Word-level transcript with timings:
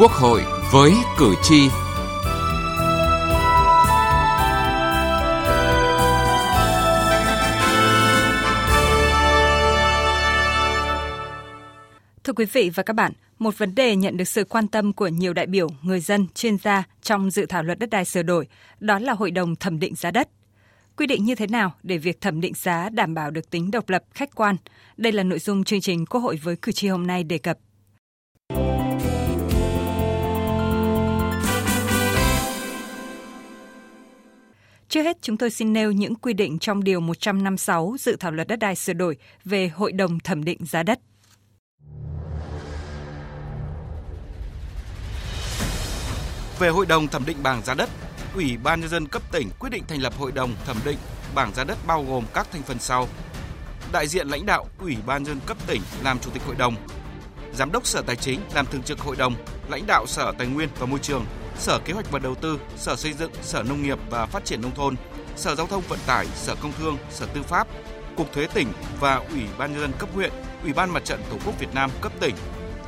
Quốc 0.00 0.12
hội 0.12 0.42
với 0.72 0.92
cử 1.18 1.34
tri. 1.42 1.68
Thưa 12.24 12.32
quý 12.36 12.44
vị 12.52 12.70
và 12.74 12.82
các 12.82 12.92
bạn, 12.92 13.12
một 13.38 13.58
vấn 13.58 13.74
đề 13.74 13.96
nhận 13.96 14.16
được 14.16 14.24
sự 14.24 14.44
quan 14.44 14.68
tâm 14.68 14.92
của 14.92 15.08
nhiều 15.08 15.32
đại 15.32 15.46
biểu, 15.46 15.68
người 15.82 16.00
dân, 16.00 16.26
chuyên 16.34 16.58
gia 16.58 16.82
trong 17.02 17.30
dự 17.30 17.46
thảo 17.46 17.62
luật 17.62 17.78
đất 17.78 17.90
đai 17.90 18.04
sửa 18.04 18.22
đổi, 18.22 18.46
đó 18.78 18.98
là 18.98 19.12
Hội 19.12 19.30
đồng 19.30 19.56
thẩm 19.56 19.80
định 19.80 19.94
giá 19.94 20.10
đất. 20.10 20.28
Quy 20.96 21.06
định 21.06 21.24
như 21.24 21.34
thế 21.34 21.46
nào 21.46 21.72
để 21.82 21.98
việc 21.98 22.20
thẩm 22.20 22.40
định 22.40 22.52
giá 22.56 22.88
đảm 22.88 23.14
bảo 23.14 23.30
được 23.30 23.50
tính 23.50 23.70
độc 23.70 23.88
lập, 23.88 24.04
khách 24.14 24.34
quan? 24.34 24.56
Đây 24.96 25.12
là 25.12 25.22
nội 25.22 25.38
dung 25.38 25.64
chương 25.64 25.80
trình 25.80 26.06
Quốc 26.06 26.20
hội 26.20 26.36
với 26.42 26.56
cử 26.56 26.72
tri 26.72 26.88
hôm 26.88 27.06
nay 27.06 27.24
đề 27.24 27.38
cập. 27.38 27.58
Trước 34.90 35.02
hết, 35.02 35.16
chúng 35.22 35.36
tôi 35.36 35.50
xin 35.50 35.72
nêu 35.72 35.92
những 35.92 36.14
quy 36.14 36.32
định 36.32 36.58
trong 36.58 36.84
Điều 36.84 37.00
156 37.00 37.96
dự 37.98 38.16
thảo 38.20 38.32
luật 38.32 38.48
đất 38.48 38.56
đai 38.56 38.76
sửa 38.76 38.92
đổi 38.92 39.16
về 39.44 39.68
Hội 39.68 39.92
đồng 39.92 40.20
thẩm 40.20 40.44
định 40.44 40.58
giá 40.64 40.82
đất. 40.82 41.00
Về 46.58 46.68
Hội 46.68 46.86
đồng 46.86 47.08
thẩm 47.08 47.26
định 47.26 47.36
bảng 47.42 47.62
giá 47.64 47.74
đất, 47.74 47.90
Ủy 48.34 48.56
ban 48.62 48.80
nhân 48.80 48.88
dân 48.88 49.08
cấp 49.08 49.22
tỉnh 49.32 49.48
quyết 49.58 49.70
định 49.70 49.82
thành 49.88 50.02
lập 50.02 50.12
Hội 50.18 50.32
đồng 50.32 50.54
thẩm 50.66 50.76
định 50.84 50.98
bảng 51.34 51.54
giá 51.54 51.64
đất 51.64 51.78
bao 51.86 52.04
gồm 52.04 52.24
các 52.34 52.46
thành 52.52 52.62
phần 52.62 52.78
sau: 52.78 53.08
đại 53.92 54.06
diện 54.08 54.28
lãnh 54.28 54.46
đạo 54.46 54.66
Ủy 54.80 54.96
ban 55.06 55.22
nhân 55.22 55.34
dân 55.34 55.46
cấp 55.46 55.56
tỉnh 55.66 55.80
làm 56.02 56.18
chủ 56.18 56.30
tịch 56.30 56.42
hội 56.46 56.56
đồng, 56.58 56.74
giám 57.54 57.72
đốc 57.72 57.86
Sở 57.86 58.02
Tài 58.02 58.16
chính 58.16 58.40
làm 58.54 58.66
thường 58.66 58.82
trực 58.82 59.00
hội 59.00 59.16
đồng, 59.16 59.34
lãnh 59.68 59.86
đạo 59.86 60.06
Sở 60.06 60.32
Tài 60.38 60.46
nguyên 60.46 60.68
và 60.78 60.86
Môi 60.86 60.98
trường, 60.98 61.24
Sở 61.60 61.78
Kế 61.78 61.92
hoạch 61.92 62.10
và 62.10 62.18
Đầu 62.18 62.34
tư, 62.34 62.58
Sở 62.76 62.96
Xây 62.96 63.12
dựng, 63.12 63.32
Sở 63.42 63.62
Nông 63.62 63.82
nghiệp 63.82 63.98
và 64.10 64.26
Phát 64.26 64.44
triển 64.44 64.62
nông 64.62 64.74
thôn, 64.74 64.96
Sở 65.36 65.54
Giao 65.54 65.66
thông 65.66 65.82
Vận 65.88 65.98
tải, 66.06 66.26
Sở 66.34 66.54
Công 66.62 66.72
Thương, 66.78 66.98
Sở 67.10 67.26
Tư 67.26 67.42
pháp, 67.42 67.68
Cục 68.16 68.32
Thuế 68.32 68.46
tỉnh 68.54 68.68
và 69.00 69.14
Ủy 69.14 69.42
ban 69.58 69.72
nhân 69.72 69.80
dân 69.80 69.92
cấp 69.98 70.08
huyện, 70.14 70.30
Ủy 70.62 70.72
ban 70.72 70.90
Mặt 70.90 71.04
trận 71.04 71.20
Tổ 71.30 71.36
quốc 71.44 71.60
Việt 71.60 71.74
Nam 71.74 71.90
cấp 72.00 72.12
tỉnh 72.20 72.34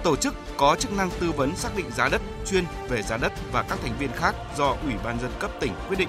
tổ 0.05 0.17
chức 0.17 0.35
có 0.57 0.77
chức 0.79 0.93
năng 0.93 1.11
tư 1.21 1.33
vấn 1.33 1.57
xác 1.57 1.77
định 1.77 1.87
giá 1.97 2.09
đất 2.09 2.23
chuyên 2.51 2.65
về 2.89 3.03
giá 3.03 3.17
đất 3.17 3.33
và 3.53 3.63
các 3.63 3.79
thành 3.83 3.99
viên 3.99 4.11
khác 4.13 4.35
do 4.57 4.77
Ủy 4.85 4.93
ban 5.05 5.21
dân 5.21 5.31
cấp 5.39 5.51
tỉnh 5.61 5.73
quyết 5.89 5.99
định. 5.99 6.09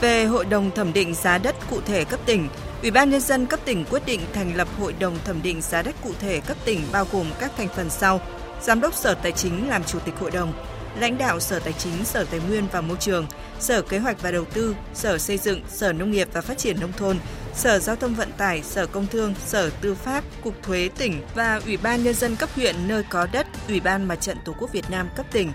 Về 0.00 0.24
Hội 0.24 0.44
đồng 0.44 0.70
thẩm 0.70 0.92
định 0.92 1.14
giá 1.14 1.38
đất 1.38 1.56
cụ 1.70 1.80
thể 1.80 2.04
cấp 2.04 2.20
tỉnh, 2.26 2.48
Ủy 2.82 2.90
ban 2.90 3.10
nhân 3.10 3.20
dân 3.20 3.46
cấp 3.46 3.60
tỉnh 3.64 3.84
quyết 3.90 4.06
định 4.06 4.20
thành 4.32 4.56
lập 4.56 4.68
Hội 4.78 4.94
đồng 4.98 5.18
thẩm 5.24 5.42
định 5.42 5.62
giá 5.62 5.82
đất 5.82 5.94
cụ 6.04 6.10
thể 6.20 6.40
cấp 6.40 6.56
tỉnh 6.64 6.80
bao 6.92 7.06
gồm 7.12 7.26
các 7.38 7.52
thành 7.56 7.68
phần 7.68 7.90
sau: 7.90 8.20
Giám 8.62 8.80
đốc 8.80 8.94
Sở 8.94 9.14
Tài 9.14 9.32
chính 9.32 9.68
làm 9.68 9.84
chủ 9.84 9.98
tịch 9.98 10.14
hội 10.20 10.30
đồng, 10.30 10.52
lãnh 11.00 11.18
đạo 11.18 11.40
Sở 11.40 11.58
Tài 11.58 11.72
chính, 11.72 12.04
Sở 12.04 12.24
Tài 12.24 12.40
nguyên 12.48 12.66
và 12.72 12.80
Môi 12.80 12.96
trường, 13.00 13.26
Sở 13.60 13.82
Kế 13.82 13.98
hoạch 13.98 14.22
và 14.22 14.30
Đầu 14.30 14.44
tư, 14.44 14.76
Sở 14.94 15.18
Xây 15.18 15.38
dựng, 15.38 15.62
Sở 15.68 15.92
Nông 15.92 16.10
nghiệp 16.10 16.28
và 16.32 16.40
Phát 16.40 16.58
triển 16.58 16.80
Nông 16.80 16.92
thôn, 16.92 17.18
Sở 17.54 17.78
Giao 17.78 17.96
thông 17.96 18.14
Vận 18.14 18.32
tải, 18.32 18.62
Sở 18.62 18.86
Công 18.86 19.06
Thương, 19.06 19.34
Sở 19.46 19.70
Tư 19.80 19.94
pháp, 19.94 20.24
Cục 20.42 20.62
Thuế 20.62 20.90
tỉnh 20.98 21.22
và 21.34 21.60
Ủy 21.66 21.76
ban 21.76 22.04
Nhân 22.04 22.14
dân 22.14 22.36
cấp 22.36 22.48
huyện 22.54 22.88
nơi 22.88 23.02
có 23.10 23.26
đất, 23.32 23.46
Ủy 23.68 23.80
ban 23.80 24.08
Mặt 24.08 24.20
trận 24.20 24.38
Tổ 24.44 24.54
quốc 24.58 24.72
Việt 24.72 24.90
Nam 24.90 25.08
cấp 25.16 25.26
tỉnh. 25.32 25.52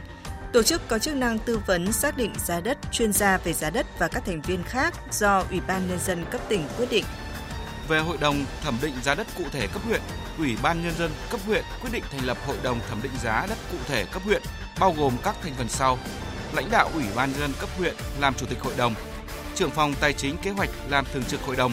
Tổ 0.54 0.64
chức 0.64 0.88
có 0.88 1.00
chức 1.00 1.16
năng 1.16 1.40
tư 1.40 1.60
vấn 1.68 1.92
xác 1.92 2.18
định 2.18 2.34
giá 2.46 2.60
đất, 2.60 2.78
chuyên 2.92 3.14
gia 3.14 3.38
về 3.38 3.54
giá 3.54 3.70
đất 3.70 3.86
và 4.00 4.08
các 4.08 4.26
thành 4.26 4.42
viên 4.42 4.64
khác 4.64 4.94
do 5.12 5.46
Ủy 5.50 5.60
ban 5.68 5.88
Nhân 5.88 6.00
dân 6.06 6.26
cấp 6.32 6.42
tỉnh 6.50 6.68
quyết 6.78 6.90
định. 6.90 7.06
Về 7.88 8.00
Hội 8.00 8.18
đồng 8.18 8.46
thẩm 8.62 8.78
định 8.82 8.94
giá 9.04 9.16
đất 9.16 9.28
cụ 9.38 9.44
thể 9.52 9.68
cấp 9.68 9.82
huyện, 9.86 10.02
Ủy 10.38 10.58
ban 10.62 10.84
Nhân 10.84 10.94
dân 10.98 11.12
cấp 11.30 11.40
huyện 11.46 11.64
quyết 11.82 11.90
định 11.94 12.04
thành 12.12 12.26
lập 12.26 12.38
Hội 12.48 12.58
đồng 12.64 12.80
thẩm 12.90 13.02
định 13.02 13.12
giá 13.24 13.46
đất 13.50 13.58
cụ 13.72 13.78
thể 13.88 14.06
cấp 14.06 14.22
huyện 14.26 14.42
bao 14.80 14.94
gồm 14.98 15.18
các 15.24 15.36
thành 15.44 15.54
phần 15.58 15.70
sau. 15.70 15.98
Lãnh 16.54 16.70
đạo 16.72 16.90
Ủy 16.94 17.04
ban 17.16 17.32
Nhân 17.32 17.40
dân 17.40 17.54
cấp 17.60 17.70
huyện 17.78 17.96
làm 18.20 18.34
chủ 18.34 18.46
tịch 18.46 18.60
hội 18.62 18.74
đồng, 18.78 18.94
trưởng 19.56 19.72
phòng 19.72 19.94
tài 20.00 20.14
chính 20.14 20.38
kế 20.38 20.52
hoạch 20.52 20.70
làm 20.90 21.06
thường 21.14 21.24
trực 21.24 21.42
hội 21.42 21.56
đồng, 21.56 21.72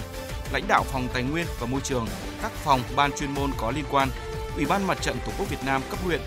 lãnh 0.53 0.69
đạo 0.69 0.85
phòng 0.93 1.09
tài 1.13 1.23
nguyên 1.23 1.47
và 1.61 1.67
môi 1.67 1.81
trường, 1.81 2.07
các 2.43 2.53
phòng 2.53 2.81
ban 2.97 3.11
chuyên 3.13 3.31
môn 3.31 3.51
có 3.57 3.71
liên 3.71 3.85
quan, 3.91 4.09
Ủy 4.57 4.65
ban 4.65 4.87
Mặt 4.87 5.03
trận 5.03 5.17
Tổ 5.27 5.33
quốc 5.39 5.51
Việt 5.51 5.65
Nam 5.65 5.83
cấp 5.91 5.99
huyện, 6.05 6.21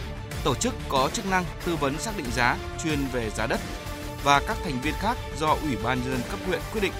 tổ 0.43 0.55
chức 0.55 0.73
có 0.89 1.09
chức 1.13 1.25
năng 1.25 1.45
tư 1.65 1.75
vấn 1.75 1.99
xác 1.99 2.17
định 2.17 2.31
giá 2.35 2.57
chuyên 2.83 2.99
về 3.13 3.29
giá 3.29 3.47
đất 3.47 3.59
và 4.23 4.41
các 4.47 4.57
thành 4.63 4.81
viên 4.81 4.93
khác 4.93 5.17
do 5.39 5.47
Ủy 5.47 5.75
ban 5.83 5.99
nhân 5.99 6.11
dân 6.11 6.21
cấp 6.31 6.39
huyện 6.47 6.59
quyết 6.73 6.81
định. 6.81 6.93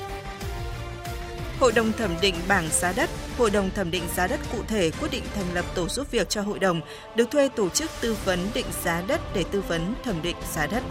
Hội 1.64 1.72
đồng 1.72 1.92
thẩm 1.92 2.16
định 2.22 2.36
bảng 2.48 2.70
giá 2.72 2.94
đất, 2.96 3.10
Hội 3.38 3.50
đồng 3.50 3.70
thẩm 3.76 3.92
định 3.92 4.04
giá 4.16 4.28
đất 4.28 4.40
cụ 4.52 4.58
thể 4.68 4.92
quyết 4.92 5.12
định 5.12 5.24
thành 5.36 5.54
lập 5.54 5.66
tổ 5.76 5.88
giúp 5.88 6.12
việc 6.12 6.30
cho 6.30 6.42
hội 6.42 6.60
đồng, 6.60 6.82
được 7.16 7.32
thuê 7.32 7.50
tổ 7.56 7.70
chức 7.70 7.92
tư 8.02 8.18
vấn 8.26 8.48
định 8.54 8.66
giá 8.84 9.04
đất 9.08 9.22
để 9.34 9.44
tư 9.52 9.62
vấn 9.62 9.94
thẩm 10.04 10.22
định 10.22 10.36
giá 10.54 10.68
đất. 10.68 10.84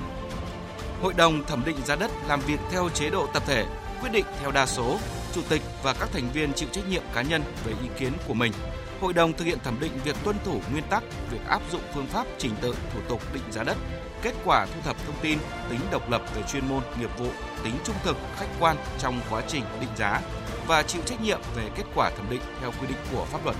Hội 1.02 1.14
đồng 1.14 1.44
thẩm 1.44 1.62
định 1.66 1.76
giá 1.84 1.96
đất 1.96 2.10
làm 2.28 2.40
việc 2.40 2.58
theo 2.70 2.88
chế 2.94 3.10
độ 3.10 3.26
tập 3.34 3.42
thể, 3.46 3.64
quyết 4.00 4.12
định 4.12 4.24
theo 4.40 4.50
đa 4.50 4.66
số, 4.66 4.98
chủ 5.34 5.40
tịch 5.48 5.62
và 5.82 5.94
các 5.94 6.08
thành 6.12 6.32
viên 6.32 6.52
chịu 6.52 6.68
trách 6.72 6.88
nhiệm 6.88 7.02
cá 7.14 7.22
nhân 7.22 7.42
về 7.64 7.72
ý 7.82 7.88
kiến 7.98 8.12
của 8.28 8.34
mình. 8.34 8.52
Hội 9.00 9.12
đồng 9.12 9.32
thực 9.32 9.44
hiện 9.44 9.58
thẩm 9.64 9.80
định 9.80 9.92
việc 10.04 10.16
tuân 10.24 10.36
thủ 10.44 10.60
nguyên 10.72 10.84
tắc, 10.90 11.02
việc 11.30 11.40
áp 11.48 11.62
dụng 11.72 11.82
phương 11.94 12.06
pháp 12.06 12.26
trình 12.38 12.52
tự 12.60 12.74
thủ 12.94 13.00
tục 13.08 13.34
định 13.34 13.44
giá 13.50 13.64
đất, 13.64 13.76
kết 14.22 14.34
quả 14.44 14.66
thu 14.66 14.80
thập 14.84 14.96
thông 15.06 15.16
tin, 15.22 15.38
tính 15.70 15.80
độc 15.90 16.10
lập 16.10 16.22
về 16.34 16.42
chuyên 16.52 16.68
môn, 16.68 16.82
nghiệp 17.00 17.10
vụ, 17.18 17.28
tính 17.64 17.74
trung 17.84 17.96
thực, 18.04 18.16
khách 18.36 18.48
quan 18.60 18.76
trong 18.98 19.20
quá 19.30 19.42
trình 19.48 19.64
định 19.80 19.90
giá 19.96 20.20
và 20.66 20.82
chịu 20.82 21.02
trách 21.04 21.20
nhiệm 21.20 21.40
về 21.56 21.62
kết 21.76 21.84
quả 21.94 22.10
thẩm 22.10 22.30
định 22.30 22.40
theo 22.60 22.70
quy 22.80 22.86
định 22.86 22.98
của 23.12 23.24
pháp 23.24 23.44
luật. 23.44 23.56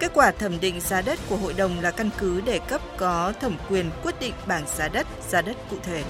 Kết 0.00 0.10
quả 0.14 0.30
thẩm 0.30 0.60
định 0.60 0.80
giá 0.80 1.02
đất 1.02 1.18
của 1.28 1.36
hội 1.36 1.52
đồng 1.52 1.80
là 1.80 1.90
căn 1.90 2.10
cứ 2.18 2.40
để 2.40 2.60
cấp 2.68 2.80
có 2.96 3.32
thẩm 3.40 3.56
quyền 3.70 3.90
quyết 4.02 4.20
định 4.20 4.34
bảng 4.46 4.64
giá 4.76 4.88
đất, 4.88 5.06
giá 5.28 5.42
đất 5.42 5.56
cụ 5.70 5.76
thể. 5.82 6.02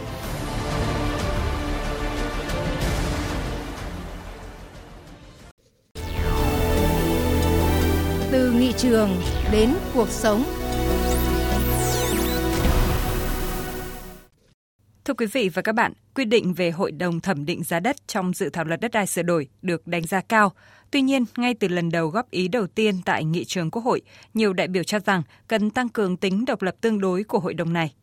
Từ 8.31 8.50
nghị 8.50 8.72
trường 8.72 9.22
đến 9.53 9.75
cuộc 9.95 10.09
sống. 10.09 10.45
Quý 15.16 15.27
vị 15.27 15.49
và 15.49 15.62
các 15.62 15.72
bạn, 15.72 15.93
quy 16.15 16.25
định 16.25 16.54
về 16.54 16.71
Hội 16.71 16.93
đồng 16.93 17.21
thẩm 17.21 17.47
định 17.47 17.65
giá 17.65 17.81
đất 17.81 17.97
trong 18.09 18.32
dự 18.34 18.50
thảo 18.50 18.65
luật 18.65 18.81
đất 18.81 18.93
đai 18.93 19.06
sửa 19.06 19.22
đổi 19.22 19.49
được 19.62 19.87
đánh 19.87 20.06
giá 20.06 20.21
cao. 20.21 20.53
Tuy 20.91 21.03
nhiên, 21.03 21.25
ngay 21.37 21.54
từ 21.54 21.69
lần 21.69 21.91
đầu 21.91 22.09
góp 22.09 22.31
ý 22.31 22.49
đầu 22.49 22.66
tiên 22.66 22.94
tại 23.04 23.25
nghị 23.25 23.44
trường 23.44 23.71
Quốc 23.71 23.82
hội, 23.82 24.00
nhiều 24.34 24.53
đại 24.53 24.69
biểu 24.69 24.82
cho 24.82 24.99
rằng 24.99 25.22
cần 25.49 25.71
tăng 25.71 25.88
cường 25.88 26.16
tính 26.16 26.44
độc 26.44 26.62
lập 26.62 26.75
tương 26.81 27.00
đối 27.00 27.25
của 27.25 27.38
hội 27.38 27.54
đồng 27.54 27.72
này. 27.72 27.94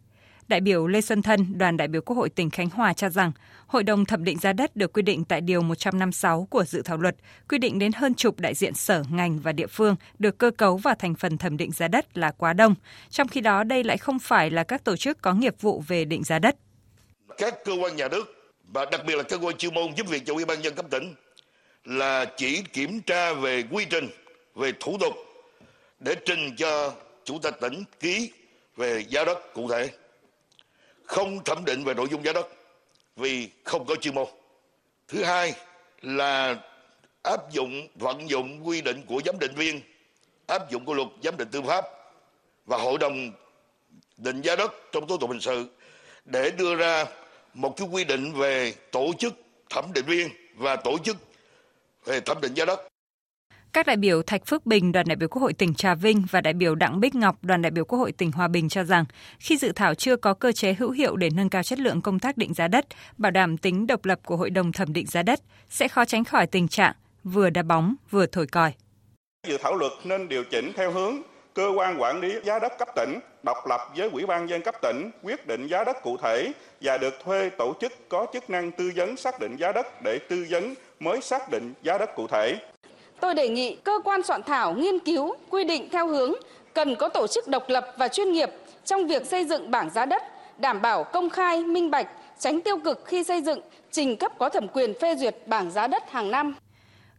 Đại 0.47 0.62
biểu 0.62 0.88
Lê 0.88 1.01
Xuân 1.01 1.22
Thân, 1.22 1.57
đoàn 1.57 1.78
đại 1.78 1.88
biểu 1.88 2.01
Quốc 2.01 2.16
hội 2.16 2.29
tỉnh 2.29 2.50
Khánh 2.50 2.69
Hòa 2.69 2.94
cho 2.94 3.09
rằng, 3.09 3.31
Hội 3.68 3.84
đồng 3.84 4.06
thẩm 4.06 4.24
định 4.24 4.40
giá 4.40 4.53
đất 4.53 4.75
được 4.75 4.94
quy 4.94 5.01
định 5.01 5.24
tại 5.24 5.41
Điều 5.41 5.62
156 5.62 6.47
của 6.50 6.66
dự 6.66 6.81
thảo 6.81 6.97
luật, 6.97 7.16
quy 7.50 7.57
định 7.57 7.80
đến 7.80 7.91
hơn 7.95 8.13
chục 8.13 8.40
đại 8.40 8.53
diện 8.53 8.74
sở, 8.74 9.03
ngành 9.12 9.40
và 9.40 9.51
địa 9.51 9.68
phương 9.68 9.95
được 10.19 10.38
cơ 10.38 10.51
cấu 10.51 10.78
vào 10.78 10.95
thành 10.95 11.16
phần 11.16 11.38
thẩm 11.38 11.57
định 11.57 11.72
giá 11.72 11.88
đất 11.88 12.18
là 12.18 12.31
quá 12.31 12.53
đông. 12.53 12.75
Trong 13.09 13.28
khi 13.28 13.41
đó, 13.41 13.63
đây 13.63 13.84
lại 13.84 13.97
không 13.97 14.19
phải 14.19 14.50
là 14.50 14.63
các 14.63 14.84
tổ 14.84 14.95
chức 14.95 15.22
có 15.22 15.34
nghiệp 15.34 15.56
vụ 15.62 15.84
về 15.88 16.06
định 16.06 16.24
giá 16.24 16.40
đất 16.40 16.56
các 17.38 17.63
cơ 17.66 17.73
quan 17.73 17.95
nhà 17.95 18.07
nước 18.07 18.53
và 18.73 18.85
đặc 18.85 19.01
biệt 19.05 19.16
là 19.16 19.23
cơ 19.23 19.38
quan 19.38 19.57
chuyên 19.57 19.73
môn 19.73 19.94
giúp 19.95 20.07
việc 20.07 20.23
cho 20.25 20.33
ủy 20.33 20.45
ban 20.45 20.63
dân 20.63 20.75
cấp 20.75 20.85
tỉnh 20.91 21.16
là 21.85 22.25
chỉ 22.38 22.63
kiểm 22.73 23.01
tra 23.01 23.33
về 23.33 23.63
quy 23.71 23.85
trình, 23.89 24.09
về 24.55 24.71
thủ 24.79 24.97
tục 24.99 25.13
để 25.99 26.16
trình 26.25 26.55
cho 26.57 26.94
chủ 27.23 27.39
tịch 27.39 27.55
tỉnh 27.61 27.83
ký 27.99 28.31
về 28.75 29.05
giá 29.09 29.23
đất 29.23 29.53
cụ 29.53 29.69
thể. 29.69 29.89
Không 31.05 31.44
thẩm 31.44 31.66
định 31.66 31.83
về 31.83 31.94
nội 31.94 32.07
dung 32.11 32.23
giá 32.23 32.33
đất 32.33 32.47
vì 33.16 33.50
không 33.63 33.85
có 33.85 33.95
chuyên 33.95 34.15
môn. 34.15 34.27
Thứ 35.07 35.23
hai 35.23 35.53
là 36.01 36.55
áp 37.24 37.51
dụng, 37.51 37.88
vận 37.95 38.29
dụng 38.29 38.68
quy 38.68 38.81
định 38.81 39.03
của 39.07 39.21
giám 39.25 39.39
định 39.39 39.56
viên, 39.56 39.81
áp 40.47 40.71
dụng 40.71 40.86
của 40.86 40.94
luật 40.94 41.07
giám 41.24 41.38
định 41.38 41.47
tư 41.51 41.62
pháp 41.62 41.86
và 42.65 42.77
hội 42.77 42.97
đồng 42.97 43.31
định 44.18 44.41
giá 44.41 44.56
đất 44.56 44.74
trong 44.91 45.07
tố 45.07 45.18
tụng 45.18 45.31
hình 45.31 45.41
sự 45.41 45.65
để 46.25 46.51
đưa 46.51 46.75
ra 46.75 47.06
một 47.53 47.77
cái 47.77 47.88
quy 47.91 48.03
định 48.03 48.33
về 48.33 48.73
tổ 48.91 49.11
chức 49.19 49.33
thẩm 49.69 49.85
định 49.94 50.05
viên 50.05 50.27
và 50.55 50.75
tổ 50.75 50.97
chức 50.97 51.17
về 52.05 52.19
thẩm 52.19 52.41
định 52.41 52.53
giá 52.53 52.65
đất. 52.65 52.88
Các 53.73 53.88
đại 53.88 53.97
biểu 53.97 54.21
Thạch 54.21 54.45
Phước 54.45 54.65
Bình, 54.65 54.91
đoàn 54.91 55.05
đại 55.07 55.15
biểu 55.15 55.29
Quốc 55.29 55.41
hội 55.41 55.53
tỉnh 55.53 55.73
Trà 55.73 55.95
Vinh 55.95 56.25
và 56.31 56.41
đại 56.41 56.53
biểu 56.53 56.75
Đặng 56.75 57.00
Bích 57.00 57.15
Ngọc, 57.15 57.35
đoàn 57.41 57.61
đại 57.61 57.71
biểu 57.71 57.85
Quốc 57.85 58.00
hội 58.00 58.11
tỉnh 58.11 58.31
Hòa 58.31 58.47
Bình 58.47 58.69
cho 58.69 58.83
rằng 58.83 59.05
khi 59.39 59.57
dự 59.57 59.71
thảo 59.71 59.95
chưa 59.95 60.15
có 60.15 60.33
cơ 60.33 60.51
chế 60.51 60.73
hữu 60.73 60.91
hiệu 60.91 61.15
để 61.15 61.29
nâng 61.29 61.50
cao 61.50 61.63
chất 61.63 61.79
lượng 61.79 62.01
công 62.01 62.19
tác 62.19 62.38
định 62.38 62.53
giá 62.53 62.67
đất, 62.67 62.85
bảo 63.17 63.31
đảm 63.31 63.57
tính 63.57 63.88
độc 63.88 64.05
lập 64.05 64.19
của 64.25 64.38
Hội 64.38 64.50
đồng 64.50 64.71
thẩm 64.71 64.94
định 64.94 65.05
giá 65.07 65.23
đất, 65.23 65.39
sẽ 65.69 65.88
khó 65.88 66.05
tránh 66.05 66.23
khỏi 66.23 66.47
tình 66.47 66.67
trạng 66.67 66.94
vừa 67.23 67.50
đá 67.50 67.63
bóng 67.63 67.95
vừa 68.09 68.25
thổi 68.25 68.47
còi. 68.47 68.73
Dự 69.47 69.57
thảo 69.63 69.75
luật 69.75 69.91
nên 70.03 70.29
điều 70.29 70.44
chỉnh 70.51 70.71
theo 70.75 70.91
hướng 70.91 71.21
cơ 71.53 71.71
quan 71.75 72.01
quản 72.01 72.19
lý 72.19 72.35
giá 72.44 72.59
đất 72.59 72.77
cấp 72.77 72.88
tỉnh 72.95 73.19
độc 73.44 73.67
lập 73.67 73.81
với 73.97 74.09
Ủy 74.13 74.25
ban 74.25 74.50
dân 74.50 74.61
cấp 74.61 74.75
tỉnh 74.81 75.11
quyết 75.23 75.47
định 75.47 75.67
giá 75.67 75.83
đất 75.83 76.03
cụ 76.03 76.17
thể 76.17 76.51
và 76.81 76.97
được 76.97 77.13
thuê 77.23 77.50
tổ 77.50 77.73
chức 77.81 78.09
có 78.09 78.25
chức 78.33 78.50
năng 78.50 78.71
tư 78.71 78.91
vấn 78.95 79.17
xác 79.17 79.39
định 79.39 79.55
giá 79.59 79.71
đất 79.71 80.01
để 80.03 80.19
tư 80.29 80.45
vấn 80.50 80.75
mới 81.00 81.21
xác 81.21 81.51
định 81.51 81.73
giá 81.83 81.97
đất 81.97 82.15
cụ 82.15 82.27
thể. 82.27 82.55
Tôi 83.19 83.35
đề 83.35 83.50
nghị 83.50 83.75
cơ 83.75 84.00
quan 84.03 84.23
soạn 84.23 84.44
thảo 84.44 84.73
nghiên 84.73 85.00
cứu 85.00 85.35
quy 85.50 85.63
định 85.63 85.89
theo 85.91 86.07
hướng 86.07 86.33
cần 86.73 86.95
có 86.95 87.09
tổ 87.09 87.27
chức 87.27 87.47
độc 87.47 87.69
lập 87.69 87.88
và 87.97 88.07
chuyên 88.07 88.31
nghiệp 88.31 88.50
trong 88.85 89.07
việc 89.07 89.25
xây 89.25 89.45
dựng 89.45 89.71
bảng 89.71 89.89
giá 89.89 90.05
đất, 90.05 90.23
đảm 90.57 90.81
bảo 90.81 91.03
công 91.03 91.29
khai, 91.29 91.63
minh 91.63 91.91
bạch, 91.91 92.07
tránh 92.39 92.61
tiêu 92.61 92.77
cực 92.77 93.05
khi 93.05 93.23
xây 93.23 93.41
dựng, 93.41 93.59
trình 93.91 94.15
cấp 94.15 94.31
có 94.39 94.50
thẩm 94.50 94.67
quyền 94.67 94.94
phê 95.00 95.15
duyệt 95.15 95.35
bảng 95.45 95.71
giá 95.71 95.88
đất 95.88 96.11
hàng 96.11 96.31
năm. 96.31 96.55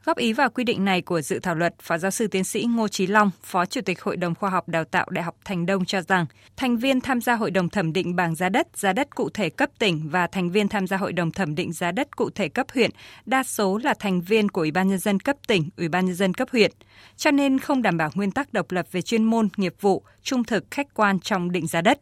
Góp 0.06 0.17
ý 0.17 0.33
vào 0.33 0.51
quy 0.51 0.65
định 0.65 0.85
này 0.85 1.03
của 1.03 1.21
dự 1.21 1.39
thảo 1.39 1.55
luật, 1.55 1.75
Phó 1.83 1.99
giáo 1.99 2.11
sư 2.11 2.27
tiến 2.27 2.45
sĩ 2.45 2.65
Ngô 2.69 2.89
Chí 2.89 3.06
Long, 3.06 3.31
Phó 3.43 3.67
Chủ 3.67 3.81
tịch 3.81 4.03
Hội 4.03 4.17
đồng 4.17 4.35
Khoa 4.35 4.51
học 4.51 4.69
Đào 4.69 4.85
tạo 4.85 5.06
Đại 5.11 5.25
học 5.25 5.37
Thành 5.45 5.67
Đông 5.67 5.85
cho 5.85 6.01
rằng, 6.01 6.27
thành 6.56 6.77
viên 6.77 7.01
tham 7.01 7.21
gia 7.21 7.35
Hội 7.35 7.51
đồng 7.51 7.69
thẩm 7.69 7.93
định 7.93 8.17
bảng 8.17 8.35
giá 8.35 8.49
đất, 8.49 8.69
giá 8.77 8.93
đất 8.93 9.15
cụ 9.15 9.29
thể 9.31 9.51
cấp 9.51 9.71
tỉnh 9.79 10.09
và 10.09 10.27
thành 10.27 10.51
viên 10.51 10.69
tham 10.69 10.87
gia 10.87 10.97
Hội 10.97 11.12
đồng 11.12 11.31
thẩm 11.31 11.55
định 11.55 11.73
giá 11.73 11.93
đất 11.93 12.17
cụ 12.17 12.31
thể 12.31 12.49
cấp 12.49 12.67
huyện 12.75 12.91
đa 13.27 13.43
số 13.43 13.79
là 13.79 13.95
thành 13.99 14.21
viên 14.21 14.49
của 14.49 14.61
Ủy 14.61 14.71
ban 14.71 14.89
nhân 14.89 14.99
dân 14.99 15.21
cấp 15.21 15.37
tỉnh, 15.49 15.69
Ủy 15.77 15.89
ban 15.89 16.06
nhân 16.06 16.15
dân 16.15 16.35
cấp 16.35 16.49
huyện, 16.53 16.73
cho 17.17 17.31
nên 17.31 17.59
không 17.59 17.83
đảm 17.83 17.97
bảo 17.97 18.11
nguyên 18.15 18.31
tắc 18.31 18.53
độc 18.53 18.73
lập 18.73 18.87
về 18.93 19.03
chuyên 19.03 19.25
môn, 19.25 19.49
nghiệp 19.56 19.75
vụ, 19.81 20.03
trung 20.23 20.45
thực, 20.45 20.65
khách 20.71 20.95
quan 20.95 21.21
trong 21.21 21.53
định 21.53 21.67
giá 21.67 21.81
đất. 21.81 22.01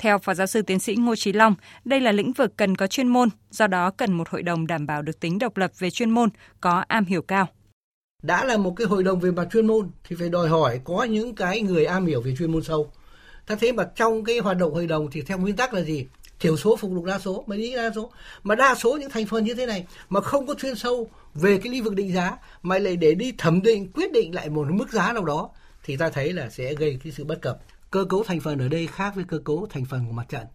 Theo 0.00 0.18
Phó 0.18 0.34
Giáo 0.34 0.46
sư 0.46 0.62
Tiến 0.62 0.78
sĩ 0.78 0.94
Ngô 0.98 1.16
Chí 1.16 1.32
Long, 1.32 1.54
đây 1.84 2.00
là 2.00 2.12
lĩnh 2.12 2.32
vực 2.32 2.52
cần 2.56 2.76
có 2.76 2.86
chuyên 2.86 3.08
môn, 3.08 3.28
do 3.50 3.66
đó 3.66 3.90
cần 3.90 4.12
một 4.12 4.28
hội 4.28 4.42
đồng 4.42 4.66
đảm 4.66 4.86
bảo 4.86 5.02
được 5.02 5.20
tính 5.20 5.38
độc 5.38 5.56
lập 5.56 5.70
về 5.78 5.90
chuyên 5.90 6.10
môn, 6.10 6.28
có 6.60 6.84
am 6.88 7.04
hiểu 7.04 7.22
cao. 7.22 7.46
Đã 8.22 8.44
là 8.44 8.56
một 8.56 8.74
cái 8.76 8.86
hội 8.86 9.02
đồng 9.02 9.20
về 9.20 9.30
mặt 9.30 9.48
chuyên 9.52 9.66
môn 9.66 9.90
thì 10.04 10.16
phải 10.18 10.28
đòi 10.28 10.48
hỏi 10.48 10.80
có 10.84 11.04
những 11.04 11.34
cái 11.34 11.60
người 11.60 11.84
am 11.84 12.06
hiểu 12.06 12.20
về 12.20 12.34
chuyên 12.38 12.52
môn 12.52 12.62
sâu. 12.62 12.92
Ta 13.46 13.54
thế 13.60 13.72
mà 13.72 13.84
trong 13.96 14.24
cái 14.24 14.38
hoạt 14.38 14.56
động 14.56 14.74
hội 14.74 14.86
đồng 14.86 15.10
thì 15.10 15.22
theo 15.22 15.38
nguyên 15.38 15.56
tắc 15.56 15.74
là 15.74 15.80
gì? 15.80 16.06
thiểu 16.40 16.56
số 16.56 16.76
phục 16.76 16.90
vụ 16.90 17.06
đa 17.06 17.18
số 17.18 17.44
mà 17.46 17.56
đi 17.56 17.74
đa 17.76 17.90
số 17.94 18.10
mà 18.42 18.54
đa 18.54 18.74
số 18.74 18.96
những 18.96 19.10
thành 19.10 19.26
phần 19.26 19.44
như 19.44 19.54
thế 19.54 19.66
này 19.66 19.86
mà 20.08 20.20
không 20.20 20.46
có 20.46 20.54
chuyên 20.54 20.74
sâu 20.74 21.08
về 21.34 21.58
cái 21.58 21.72
lĩnh 21.72 21.84
vực 21.84 21.94
định 21.94 22.12
giá 22.12 22.36
mà 22.62 22.78
lại 22.78 22.96
để 22.96 23.14
đi 23.14 23.32
thẩm 23.38 23.62
định 23.62 23.92
quyết 23.92 24.12
định 24.12 24.34
lại 24.34 24.48
một 24.48 24.66
mức 24.70 24.92
giá 24.92 25.12
nào 25.12 25.24
đó 25.24 25.50
thì 25.84 25.96
ta 25.96 26.10
thấy 26.10 26.32
là 26.32 26.50
sẽ 26.50 26.74
gây 26.74 26.98
cái 27.04 27.12
sự 27.12 27.24
bất 27.24 27.42
cập. 27.42 27.58
Cơ 27.90 28.04
cấu 28.04 28.24
thành 28.24 28.40
phần 28.40 28.58
ở 28.58 28.68
đây 28.68 28.86
khác 28.86 29.14
với 29.14 29.24
cơ 29.24 29.38
cấu 29.38 29.66
thành 29.70 29.84
phần 29.84 30.06
của 30.06 30.12
mặt 30.12 30.28
trận. 30.28 30.46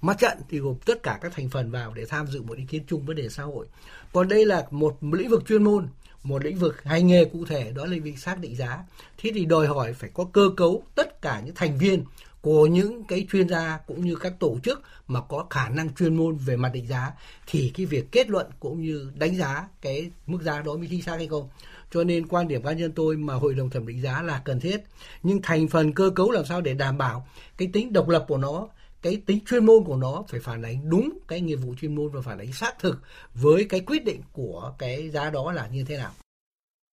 Mặt 0.00 0.16
trận 0.18 0.38
thì 0.48 0.58
gồm 0.58 0.76
tất 0.86 1.02
cả 1.02 1.18
các 1.22 1.32
thành 1.34 1.48
phần 1.48 1.70
vào 1.70 1.94
để 1.94 2.04
tham 2.08 2.26
dự 2.26 2.42
một 2.42 2.56
ý 2.56 2.64
kiến 2.64 2.82
chung 2.88 3.06
vấn 3.06 3.16
đề 3.16 3.28
xã 3.28 3.42
hội. 3.42 3.66
Còn 4.12 4.28
đây 4.28 4.46
là 4.46 4.66
một 4.70 4.98
lĩnh 5.00 5.28
vực 5.28 5.42
chuyên 5.48 5.64
môn, 5.64 5.88
một 6.22 6.44
lĩnh 6.44 6.56
vực 6.56 6.82
hành 6.82 7.06
nghề 7.06 7.24
cụ 7.24 7.44
thể, 7.44 7.72
đó 7.72 7.84
là 7.84 7.90
lĩnh 7.90 8.04
vực 8.04 8.18
xác 8.18 8.38
định 8.38 8.56
giá. 8.56 8.84
Thế 9.18 9.30
thì 9.34 9.44
đòi 9.44 9.66
hỏi 9.66 9.92
phải 9.92 10.10
có 10.14 10.24
cơ 10.32 10.50
cấu 10.56 10.82
tất 10.94 11.22
cả 11.22 11.40
những 11.44 11.54
thành 11.54 11.78
viên 11.78 12.04
của 12.40 12.66
những 12.66 13.04
cái 13.04 13.26
chuyên 13.32 13.48
gia 13.48 13.78
cũng 13.86 14.04
như 14.04 14.16
các 14.16 14.32
tổ 14.40 14.58
chức 14.62 14.82
mà 15.06 15.20
có 15.20 15.46
khả 15.50 15.68
năng 15.68 15.94
chuyên 15.94 16.16
môn 16.16 16.36
về 16.36 16.56
mặt 16.56 16.68
định 16.68 16.86
giá. 16.86 17.12
Thì 17.46 17.72
cái 17.74 17.86
việc 17.86 18.12
kết 18.12 18.30
luận 18.30 18.46
cũng 18.60 18.82
như 18.82 19.10
đánh 19.14 19.36
giá 19.36 19.68
cái 19.80 20.10
mức 20.26 20.42
giá 20.42 20.62
đó 20.62 20.76
mới 20.76 20.86
chính 20.90 21.02
xác 21.02 21.16
hay 21.16 21.26
không? 21.26 21.48
Cho 21.90 22.04
nên 22.04 22.26
quan 22.26 22.48
điểm 22.48 22.62
cá 22.62 22.72
nhân 22.72 22.92
tôi 22.92 23.16
mà 23.16 23.34
hội 23.34 23.54
đồng 23.54 23.70
thẩm 23.70 23.86
định 23.86 24.02
giá 24.02 24.22
là 24.22 24.42
cần 24.44 24.60
thiết. 24.60 24.80
Nhưng 25.22 25.42
thành 25.42 25.68
phần 25.68 25.92
cơ 25.92 26.10
cấu 26.14 26.30
làm 26.30 26.44
sao 26.44 26.60
để 26.60 26.74
đảm 26.74 26.98
bảo 26.98 27.26
cái 27.56 27.70
tính 27.72 27.92
độc 27.92 28.08
lập 28.08 28.24
của 28.28 28.36
nó, 28.36 28.68
cái 29.02 29.22
tính 29.26 29.38
chuyên 29.46 29.66
môn 29.66 29.84
của 29.84 29.96
nó 29.96 30.24
phải 30.28 30.40
phản 30.40 30.62
ánh 30.62 30.90
đúng 30.90 31.18
cái 31.28 31.40
nghiệp 31.40 31.56
vụ 31.56 31.74
chuyên 31.80 31.94
môn 31.94 32.08
và 32.08 32.20
phản 32.20 32.38
ánh 32.38 32.52
xác 32.52 32.78
thực 32.78 32.98
với 33.34 33.64
cái 33.64 33.80
quyết 33.80 34.04
định 34.04 34.20
của 34.32 34.74
cái 34.78 35.10
giá 35.10 35.30
đó 35.30 35.52
là 35.52 35.66
như 35.66 35.84
thế 35.84 35.96
nào? 35.96 36.10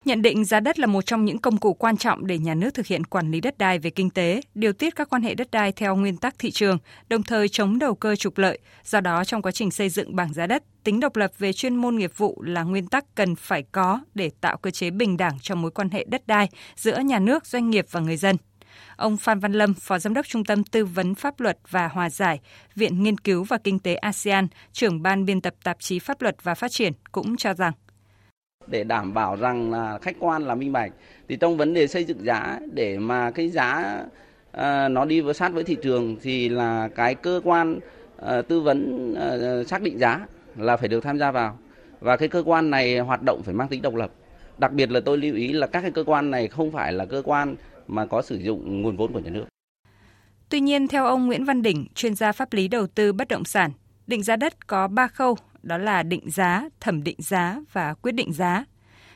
Nhận 0.05 0.21
định 0.21 0.45
giá 0.45 0.59
đất 0.59 0.79
là 0.79 0.87
một 0.87 1.05
trong 1.05 1.25
những 1.25 1.37
công 1.37 1.57
cụ 1.57 1.73
quan 1.73 1.97
trọng 1.97 2.27
để 2.27 2.37
nhà 2.37 2.53
nước 2.53 2.73
thực 2.73 2.87
hiện 2.87 3.03
quản 3.03 3.31
lý 3.31 3.41
đất 3.41 3.57
đai 3.57 3.79
về 3.79 3.89
kinh 3.89 4.09
tế, 4.09 4.41
điều 4.55 4.73
tiết 4.73 4.95
các 4.95 5.09
quan 5.09 5.21
hệ 5.21 5.35
đất 5.35 5.51
đai 5.51 5.71
theo 5.71 5.95
nguyên 5.95 6.17
tắc 6.17 6.39
thị 6.39 6.51
trường, 6.51 6.77
đồng 7.09 7.23
thời 7.23 7.49
chống 7.49 7.79
đầu 7.79 7.95
cơ 7.95 8.15
trục 8.15 8.37
lợi. 8.37 8.59
Do 8.83 9.01
đó, 9.01 9.23
trong 9.23 9.41
quá 9.41 9.51
trình 9.51 9.71
xây 9.71 9.89
dựng 9.89 10.15
bảng 10.15 10.33
giá 10.33 10.47
đất, 10.47 10.63
tính 10.83 10.99
độc 10.99 11.15
lập 11.15 11.31
về 11.39 11.53
chuyên 11.53 11.75
môn 11.75 11.95
nghiệp 11.95 12.11
vụ 12.17 12.41
là 12.41 12.63
nguyên 12.63 12.87
tắc 12.87 13.15
cần 13.15 13.35
phải 13.35 13.63
có 13.71 13.99
để 14.13 14.31
tạo 14.41 14.57
cơ 14.57 14.71
chế 14.71 14.89
bình 14.89 15.17
đẳng 15.17 15.39
cho 15.41 15.55
mối 15.55 15.71
quan 15.71 15.89
hệ 15.89 16.05
đất 16.09 16.27
đai 16.27 16.49
giữa 16.75 16.99
nhà 16.99 17.19
nước, 17.19 17.45
doanh 17.45 17.69
nghiệp 17.69 17.85
và 17.91 17.99
người 17.99 18.17
dân. 18.17 18.35
Ông 18.95 19.17
Phan 19.17 19.39
Văn 19.39 19.53
Lâm, 19.53 19.73
Phó 19.73 19.99
Giám 19.99 20.13
đốc 20.13 20.27
Trung 20.27 20.45
tâm 20.45 20.63
Tư 20.63 20.85
vấn 20.85 21.15
Pháp 21.15 21.39
luật 21.39 21.57
và 21.69 21.87
Hòa 21.87 22.09
giải, 22.09 22.39
Viện 22.75 23.03
Nghiên 23.03 23.17
cứu 23.17 23.43
và 23.43 23.57
Kinh 23.63 23.79
tế 23.79 23.95
ASEAN, 23.95 24.47
trưởng 24.73 25.01
ban 25.01 25.25
biên 25.25 25.41
tập 25.41 25.53
tạp 25.63 25.79
chí 25.79 25.99
Pháp 25.99 26.21
luật 26.21 26.35
và 26.43 26.55
Phát 26.55 26.71
triển 26.71 26.93
cũng 27.11 27.37
cho 27.37 27.53
rằng 27.53 27.73
để 28.67 28.83
đảm 28.83 29.13
bảo 29.13 29.35
rằng 29.35 29.71
là 29.71 29.97
khách 30.01 30.15
quan 30.19 30.43
là 30.43 30.55
minh 30.55 30.71
bạch. 30.71 30.91
Thì 31.29 31.35
trong 31.35 31.57
vấn 31.57 31.73
đề 31.73 31.87
xây 31.87 32.03
dựng 32.03 32.25
giá 32.25 32.59
để 32.73 32.99
mà 32.99 33.31
cái 33.31 33.49
giá 33.49 33.97
à, 34.51 34.87
nó 34.87 35.05
đi 35.05 35.21
với 35.21 35.33
sát 35.33 35.53
với 35.53 35.63
thị 35.63 35.77
trường 35.83 36.17
thì 36.21 36.49
là 36.49 36.89
cái 36.95 37.15
cơ 37.15 37.41
quan 37.43 37.79
à, 38.21 38.41
tư 38.41 38.61
vấn 38.61 39.13
à, 39.15 39.63
xác 39.67 39.81
định 39.81 39.99
giá 39.99 40.25
là 40.57 40.77
phải 40.77 40.87
được 40.87 41.03
tham 41.03 41.19
gia 41.19 41.31
vào. 41.31 41.57
Và 41.99 42.17
cái 42.17 42.29
cơ 42.29 42.43
quan 42.45 42.69
này 42.69 42.99
hoạt 42.99 43.21
động 43.23 43.41
phải 43.43 43.53
mang 43.53 43.67
tính 43.67 43.81
độc 43.81 43.95
lập. 43.95 44.11
Đặc 44.57 44.71
biệt 44.71 44.91
là 44.91 44.99
tôi 44.99 45.17
lưu 45.17 45.35
ý 45.35 45.53
là 45.53 45.67
các 45.67 45.81
cái 45.81 45.91
cơ 45.91 46.03
quan 46.03 46.31
này 46.31 46.47
không 46.47 46.71
phải 46.71 46.93
là 46.93 47.05
cơ 47.05 47.21
quan 47.25 47.55
mà 47.87 48.05
có 48.05 48.21
sử 48.21 48.35
dụng 48.35 48.81
nguồn 48.81 48.97
vốn 48.97 49.13
của 49.13 49.19
nhà 49.19 49.29
nước. 49.29 49.45
Tuy 50.49 50.59
nhiên, 50.59 50.87
theo 50.87 51.05
ông 51.05 51.27
Nguyễn 51.27 51.45
Văn 51.45 51.61
Đỉnh, 51.61 51.87
chuyên 51.95 52.15
gia 52.15 52.31
pháp 52.31 52.53
lý 52.53 52.67
đầu 52.67 52.87
tư 52.87 53.13
bất 53.13 53.27
động 53.27 53.45
sản, 53.45 53.71
định 54.07 54.23
giá 54.23 54.35
đất 54.35 54.67
có 54.67 54.87
3 54.87 55.07
khâu 55.07 55.37
đó 55.67 55.77
là 55.77 56.03
định 56.03 56.29
giá, 56.31 56.63
thẩm 56.79 57.03
định 57.03 57.15
giá 57.19 57.59
và 57.73 57.93
quyết 57.93 58.11
định 58.11 58.33
giá. 58.33 58.65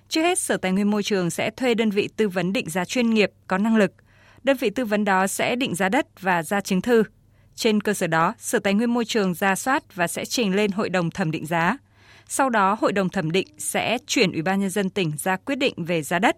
Trước 0.10 0.22
hết, 0.22 0.40
Sở 0.40 0.58
Tài 0.58 0.72
nguyên 0.72 0.92
Môi 0.92 1.04
trường 1.04 1.30
sẽ 1.30 1.50
thuê 1.50 1.74
đơn 1.74 1.90
vị 1.90 2.10
tư 2.18 2.30
vấn 2.30 2.54
định 2.54 2.70
giá 2.70 2.86
chuyên 2.86 3.10
nghiệp 3.10 3.32
có 3.48 3.58
năng 3.58 3.78
lực. 3.78 3.94
Đơn 4.44 4.58
vị 4.58 4.70
tư 4.70 4.86
vấn 4.86 5.06
đó 5.06 5.28
sẽ 5.28 5.56
định 5.56 5.76
giá 5.76 5.90
đất 5.90 6.22
và 6.22 6.44
ra 6.44 6.62
chứng 6.62 6.82
thư. 6.82 7.04
Trên 7.56 7.82
cơ 7.82 7.94
sở 7.94 8.08
đó, 8.08 8.34
Sở 8.38 8.60
Tài 8.60 8.74
nguyên 8.74 8.94
Môi 8.94 9.06
trường 9.06 9.34
ra 9.34 9.56
soát 9.56 9.96
và 9.96 10.08
sẽ 10.08 10.26
trình 10.26 10.56
lên 10.56 10.72
Hội 10.72 10.90
đồng 10.90 11.12
thẩm 11.12 11.32
định 11.32 11.46
giá. 11.46 11.78
Sau 12.28 12.50
đó, 12.50 12.78
Hội 12.82 12.92
đồng 12.92 13.10
thẩm 13.10 13.32
định 13.32 13.48
sẽ 13.58 13.98
chuyển 14.08 14.32
Ủy 14.32 14.42
ban 14.42 14.60
nhân 14.60 14.70
dân 14.70 14.90
tỉnh 14.90 15.12
ra 15.18 15.38
quyết 15.38 15.56
định 15.56 15.74
về 15.78 16.02
giá 16.02 16.20
đất. 16.20 16.38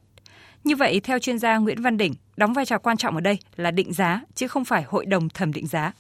Như 0.64 0.76
vậy, 0.76 1.00
theo 1.00 1.20
chuyên 1.20 1.40
gia 1.40 1.58
Nguyễn 1.58 1.82
Văn 1.82 1.98
Đỉnh, 1.98 2.14
đóng 2.38 2.54
vai 2.54 2.66
trò 2.66 2.78
quan 2.78 2.98
trọng 2.98 3.16
ở 3.16 3.22
đây 3.22 3.38
là 3.56 3.72
định 3.72 3.94
giá 3.94 4.22
chứ 4.36 4.48
không 4.48 4.66
phải 4.66 4.84
Hội 4.84 5.06
đồng 5.06 5.30
thẩm 5.30 5.54
định 5.54 5.68
giá 5.68 5.92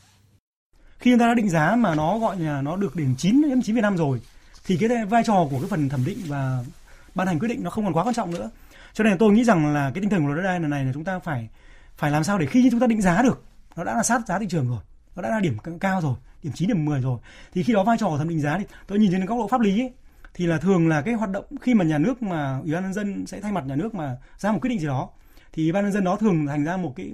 khi 1.04 1.12
chúng 1.12 1.20
ta 1.20 1.28
đã 1.28 1.34
định 1.34 1.50
giá 1.50 1.76
mà 1.76 1.96
nó 1.96 2.20
gọi 2.20 2.40
là 2.40 2.62
nó 2.62 2.76
được 2.76 2.96
điểm 2.96 3.16
9 3.18 3.42
đến 3.42 3.62
9 3.62 3.82
năm 3.82 3.98
rồi 3.98 4.22
thì 4.66 4.78
cái 4.78 5.06
vai 5.06 5.24
trò 5.24 5.48
của 5.50 5.60
cái 5.60 5.70
phần 5.70 5.90
thẩm 5.90 6.06
định 6.06 6.18
và 6.28 6.60
ban 7.16 7.28
hành 7.28 7.40
quyết 7.40 7.48
định 7.48 7.64
nó 7.64 7.70
không 7.70 7.86
còn 7.86 7.94
quá 7.94 8.04
quan 8.04 8.14
trọng 8.14 8.32
nữa. 8.32 8.50
Cho 8.94 9.04
nên 9.04 9.18
tôi 9.18 9.32
nghĩ 9.32 9.44
rằng 9.44 9.74
là 9.74 9.92
cái 9.94 10.02
tinh 10.02 10.10
thần 10.10 10.22
của 10.22 10.28
luật 10.28 10.38
đất 10.38 10.44
đai 10.44 10.60
lần 10.60 10.70
này 10.70 10.86
là 10.86 10.92
chúng 10.94 11.04
ta 11.04 11.20
phải 11.20 11.50
phải 11.98 12.12
làm 12.12 12.24
sao 12.24 12.38
để 12.38 12.46
khi 12.46 12.68
chúng 12.72 12.80
ta 12.80 12.88
định 12.88 13.02
giá 13.02 13.22
được 13.22 13.44
nó 13.76 13.84
đã 13.84 13.96
là 13.96 14.04
sát 14.04 14.28
giá 14.28 14.40
thị 14.40 14.46
trường 14.50 14.68
rồi 14.68 14.80
nó 15.16 15.22
đã 15.22 15.30
là 15.30 15.40
điểm 15.40 15.58
cao 15.80 16.02
rồi 16.02 16.16
điểm 16.44 16.54
9 16.56 16.68
điểm 16.68 16.86
10 16.86 17.02
rồi 17.02 17.20
thì 17.54 17.64
khi 17.64 17.74
đó 17.74 17.84
vai 17.84 17.98
trò 18.00 18.08
của 18.08 18.18
thẩm 18.18 18.30
định 18.30 18.42
giá 18.42 18.58
thì 18.58 18.66
tôi 18.88 19.00
nhìn 19.00 19.12
trên 19.12 19.26
góc 19.26 19.38
độ 19.38 19.48
pháp 19.48 19.62
lý 19.62 19.82
ấy, 19.82 19.94
thì 20.34 20.46
là 20.46 20.58
thường 20.58 20.88
là 20.88 21.02
cái 21.02 21.14
hoạt 21.14 21.30
động 21.30 21.46
khi 21.62 21.74
mà 21.74 21.86
nhà 21.86 21.98
nước 21.98 22.22
mà 22.22 22.60
ủy 22.64 22.74
ban 22.74 22.84
nhân 22.84 22.94
dân 22.94 23.26
sẽ 23.26 23.42
thay 23.42 23.52
mặt 23.52 23.66
nhà 23.66 23.76
nước 23.76 23.96
mà 23.96 24.18
ra 24.38 24.52
một 24.52 24.60
quyết 24.62 24.70
định 24.70 24.80
gì 24.80 24.88
đó 24.88 25.10
thì 25.54 25.64
ủy 25.64 25.72
ban 25.72 25.84
nhân 25.84 25.94
dân 25.94 26.04
đó 26.04 26.16
thường 26.16 26.48
thành 26.48 26.64
ra 26.64 26.78
một 26.78 26.94
cái 26.96 27.12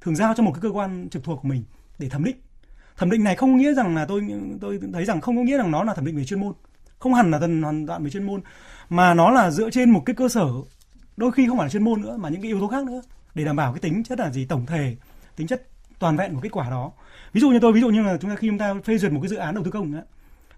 thường 0.00 0.16
giao 0.16 0.34
cho 0.36 0.42
một 0.42 0.52
cái 0.52 0.60
cơ 0.60 0.68
quan 0.70 1.08
trực 1.10 1.24
thuộc 1.24 1.42
của 1.42 1.48
mình 1.48 1.64
để 1.98 2.08
thẩm 2.08 2.24
định 2.24 2.36
thẩm 2.96 3.10
định 3.10 3.24
này 3.24 3.36
không 3.36 3.56
nghĩa 3.56 3.74
rằng 3.74 3.96
là 3.96 4.04
tôi 4.06 4.22
tôi 4.60 4.80
thấy 4.92 5.04
rằng 5.04 5.20
không 5.20 5.36
có 5.36 5.42
nghĩa 5.42 5.56
rằng 5.56 5.70
nó 5.70 5.84
là 5.84 5.94
thẩm 5.94 6.06
định 6.06 6.16
về 6.16 6.24
chuyên 6.24 6.40
môn. 6.40 6.52
Không 6.98 7.14
hẳn 7.14 7.30
là 7.30 7.38
thần 7.38 7.62
hoàn 7.62 7.86
toàn 7.86 8.04
về 8.04 8.10
chuyên 8.10 8.26
môn 8.26 8.40
mà 8.88 9.14
nó 9.14 9.30
là 9.30 9.50
dựa 9.50 9.70
trên 9.70 9.90
một 9.90 10.02
cái 10.06 10.14
cơ 10.14 10.28
sở 10.28 10.46
đôi 11.16 11.32
khi 11.32 11.48
không 11.48 11.58
phải 11.58 11.64
là 11.64 11.70
chuyên 11.70 11.84
môn 11.84 12.02
nữa 12.02 12.16
mà 12.16 12.28
những 12.28 12.42
cái 12.42 12.48
yếu 12.48 12.60
tố 12.60 12.68
khác 12.68 12.84
nữa 12.84 13.02
để 13.34 13.44
đảm 13.44 13.56
bảo 13.56 13.72
cái 13.72 13.80
tính 13.80 14.04
chất 14.04 14.18
là 14.18 14.30
gì 14.30 14.44
tổng 14.44 14.66
thể 14.66 14.96
tính 15.36 15.46
chất 15.46 15.68
toàn 15.98 16.16
vẹn 16.16 16.34
của 16.34 16.40
kết 16.40 16.52
quả 16.52 16.70
đó. 16.70 16.92
Ví 17.32 17.40
dụ 17.40 17.50
như 17.50 17.58
tôi 17.60 17.72
ví 17.72 17.80
dụ 17.80 17.88
như 17.88 18.02
là 18.02 18.16
chúng 18.20 18.30
ta 18.30 18.36
khi 18.36 18.48
chúng 18.48 18.58
ta 18.58 18.74
phê 18.84 18.98
duyệt 18.98 19.12
một 19.12 19.20
cái 19.22 19.28
dự 19.28 19.36
án 19.36 19.54
đầu 19.54 19.64
tư 19.64 19.70
công 19.70 19.92
ấy, 19.92 20.02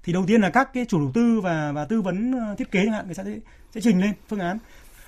thì 0.05 0.13
đầu 0.13 0.25
tiên 0.27 0.41
là 0.41 0.51
các 0.51 0.73
cái 0.73 0.85
chủ 0.85 0.99
đầu 0.99 1.11
tư 1.15 1.41
và 1.41 1.73
và 1.73 1.85
tư 1.85 2.03
vấn 2.03 2.33
ờ, 2.33 2.55
thiết 2.59 2.71
kế 2.71 2.85
chẳng 2.85 2.93
hạn 2.93 3.07
người 3.07 3.15
ta 3.15 3.25
sẽ, 3.25 3.31
sẽ 3.75 3.81
trình 3.81 4.01
lên 4.01 4.13
phương 4.29 4.41
án. 4.41 4.59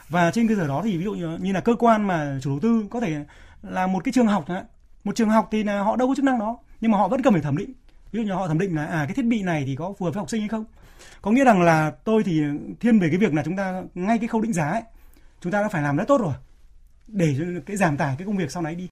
Và 0.08 0.30
trên 0.30 0.49
cơ 0.49 0.54
sở 0.54 0.66
đó 0.66 0.80
thì 0.85 0.97
ví 0.97 1.04
dụ 1.04 1.12
như, 1.12 1.38
như 1.40 1.52
là 1.52 1.61
cơ 1.61 1.75
quan 1.75 2.06
mà 2.06 2.38
chủ 2.42 2.50
đầu 2.50 2.58
tư 2.62 2.87
có 2.90 3.00
thể 3.00 3.25
là 3.62 3.87
một 3.87 4.04
cái 4.04 4.12
trường 4.12 4.26
học 4.26 4.44
chẳng 4.49 4.56
hạn. 4.56 4.66
Một 5.04 5.16
trường 5.16 5.28
học 5.28 5.49
thì 5.50 5.62
là 5.62 5.80
họ 5.80 5.97
đâu 5.97 6.08
có 6.08 6.14
chức 6.14 6.25
năng 6.25 6.38
đó 6.38 6.58
nhưng 6.80 6.90
mà 6.90 6.99
họ 6.99 7.08
vẫn 7.08 7.23
cần 7.23 7.32
phải 7.32 7.42
thẩm 7.42 7.56
định. 7.56 7.73
Ví 8.12 8.20
dụ 8.20 8.26
như 8.26 8.32
họ 8.32 8.49
thẩm 8.49 8.58
định 8.58 8.76
là 8.76 8.87
à 8.87 9.04
cái 9.06 9.14
thiết 9.14 9.25
bị 9.25 9.42
này 9.42 9.64
thì 9.66 9.76
có 9.76 9.94
phù 9.99 10.04
hợp 10.04 10.14
với 10.14 10.20
học 10.20 10.30
sinh 10.30 10.40
hay 10.40 10.49
không? 10.49 10.64
Có 11.23 11.30
nghĩa 11.30 11.44
rằng 11.44 11.62
là 11.62 11.92
tôi 12.04 12.23
thì 12.23 12.42
thiên 12.80 12.99
về 12.99 13.08
cái 13.08 13.18
việc 13.18 13.35
là 13.35 13.42
chúng 13.44 13.56
ta 13.56 13.82
ngay 13.94 14.18
cái 14.18 14.28
khâu 14.28 14.40
định 14.40 14.52
giá 14.52 14.70
ấy 14.70 14.82
chúng 15.40 15.52
ta 15.52 15.62
đã 15.62 15.68
phải 15.68 15.82
làm 15.82 15.97
rất 15.97 16.04
tốt 16.08 16.20
rồi. 16.20 16.35
Để 17.06 17.37
cái 17.66 17.76
giảm 17.76 17.97
tải 17.97 18.14
cái 18.18 18.26
công 18.26 18.37
việc 18.37 18.50
sau 18.50 18.62
này 18.62 18.75
đi. 18.75 18.88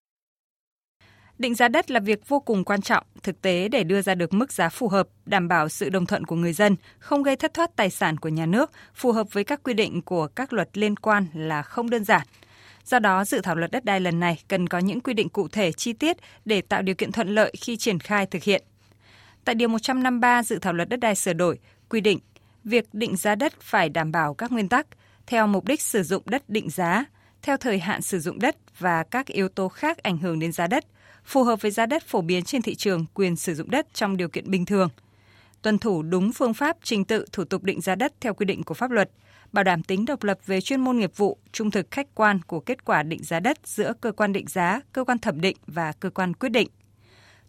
Định 1.39 1.55
giá 1.55 1.69
đất 1.69 1.91
là 1.91 2.01
việc 2.01 2.29
vô 2.29 2.41
cùng 2.41 2.65
quan 2.65 2.83
trọng, 2.83 3.05
thực 3.23 3.43
tế 3.43 3.69
để 3.69 3.85
đưa 3.85 4.03
ra 4.03 4.15
được 4.15 4.33
mức 4.33 4.53
giá 4.53 4.69
phù 4.69 4.89
hợp, 4.89 5.09
đảm 5.27 5.49
bảo 5.49 5.69
sự 5.69 5.89
đồng 5.89 6.07
thuận 6.07 6.25
của 6.25 6.37
người 6.37 6.53
dân, 6.53 6.77
không 6.99 7.23
gây 7.23 7.37
thất 7.37 7.55
thoát 7.55 7.77
tài 7.77 7.91
sản 7.91 8.17
của 8.17 8.29
nhà 8.29 8.47
nước, 8.47 8.71
phù 8.95 9.13
hợp 9.13 9.27
với 9.33 9.45
các 9.45 9.63
quy 9.63 9.75
định 9.75 10.03
của 10.03 10.27
các 10.27 10.53
luật 10.53 10.79
liên 10.79 10.97
quan 10.97 11.27
là 11.35 11.63
không 11.63 11.91
đơn 11.91 12.05
giản. 12.05 12.27
Do 12.87 12.99
đó, 12.99 13.25
dự 13.25 13.41
thảo 13.41 13.57
luật 13.57 13.71
đất 13.71 13.85
đai 13.85 14.01
lần 14.01 14.21
này 14.21 14.43
cần 14.49 14.69
có 14.69 14.79
những 14.79 15.01
quy 15.01 15.15
định 15.15 15.29
cụ 15.29 15.49
thể 15.49 15.73
chi 15.73 15.93
tiết 15.93 16.17
để 16.45 16.61
tạo 16.61 16.83
điều 16.83 16.95
kiện 16.95 17.13
thuận 17.13 17.29
lợi 17.29 17.55
khi 17.61 17.77
triển 17.77 17.99
khai 17.99 18.27
thực 18.27 18.43
hiện. 18.43 18.63
Tại 19.45 19.55
Điều 19.55 19.69
153 19.69 20.43
dự 20.43 20.59
thảo 20.59 20.73
luật 20.73 20.89
đất 20.89 21.01
đai 21.01 21.15
sửa 21.15 21.33
đổi 21.33 21.59
quy 21.89 22.01
định 22.01 22.19
việc 22.65 22.85
định 22.93 23.17
giá 23.17 23.35
đất 23.35 23.61
phải 23.61 23.89
đảm 23.89 24.13
bảo 24.13 24.35
các 24.35 24.53
nguyên 24.53 24.69
tắc 24.69 24.87
theo 25.27 25.47
mục 25.47 25.65
đích 25.65 25.83
sử 25.83 26.03
dụng 26.03 26.23
đất 26.27 26.49
định 26.49 26.71
giá, 26.71 27.05
theo 27.43 27.57
thời 27.57 27.79
hạn 27.79 28.03
sử 28.03 28.21
dụng 28.21 28.39
đất 28.39 28.57
và 28.79 29.03
các 29.03 29.27
yếu 29.27 29.49
tố 29.49 29.69
khác 29.69 29.99
ảnh 29.99 30.19
hưởng 30.19 30.39
đến 30.39 30.53
giá 30.53 30.67
đất, 30.67 30.85
phù 31.25 31.45
hợp 31.45 31.63
với 31.63 31.71
giá 31.71 31.87
đất 31.87 32.03
phổ 32.07 32.21
biến 32.21 32.45
trên 32.45 32.63
thị 32.63 32.75
trường 32.75 33.07
quyền 33.15 33.37
sử 33.37 33.55
dụng 33.55 33.71
đất 33.71 33.87
trong 33.95 34.17
điều 34.17 34.29
kiện 34.29 34.51
bình 34.51 34.65
thường– 34.65 34.89
tuân 35.67 35.79
thủ 35.79 36.03
đúng 36.03 36.33
phương 36.33 36.55
pháp, 36.55 36.77
trình 36.83 37.05
tự, 37.05 37.25
thủ 37.33 37.45
tục 37.45 37.63
định 37.63 37.81
giá 37.81 37.95
đất 37.95 38.13
theo 38.21 38.35
quy 38.35 38.47
định 38.47 38.63
của 38.63 38.75
pháp 38.75 38.91
luật, 38.91 39.11
bảo 39.57 39.65
đảm 39.65 39.83
tính 39.83 40.05
độc 40.05 40.25
lập 40.25 40.39
về 40.47 40.61
chuyên 40.61 40.81
môn 40.81 40.99
nghiệp 40.99 41.17
vụ, 41.17 41.39
trung 41.53 41.71
thực 41.71 41.91
khách 41.91 42.15
quan 42.15 42.43
của 42.43 42.61
kết 42.61 42.85
quả 42.85 43.03
định 43.03 43.23
giá 43.23 43.41
đất 43.41 43.59
giữa 43.65 43.93
cơ 44.01 44.13
quan 44.13 44.33
định 44.33 44.47
giá, 44.49 44.81
cơ 44.93 45.05
quan 45.05 45.19
thẩm 45.19 45.41
định 45.41 45.57
và 45.67 45.93
cơ 45.93 46.11
quan 46.11 46.35
quyết 46.35 46.49
định. 46.49 46.69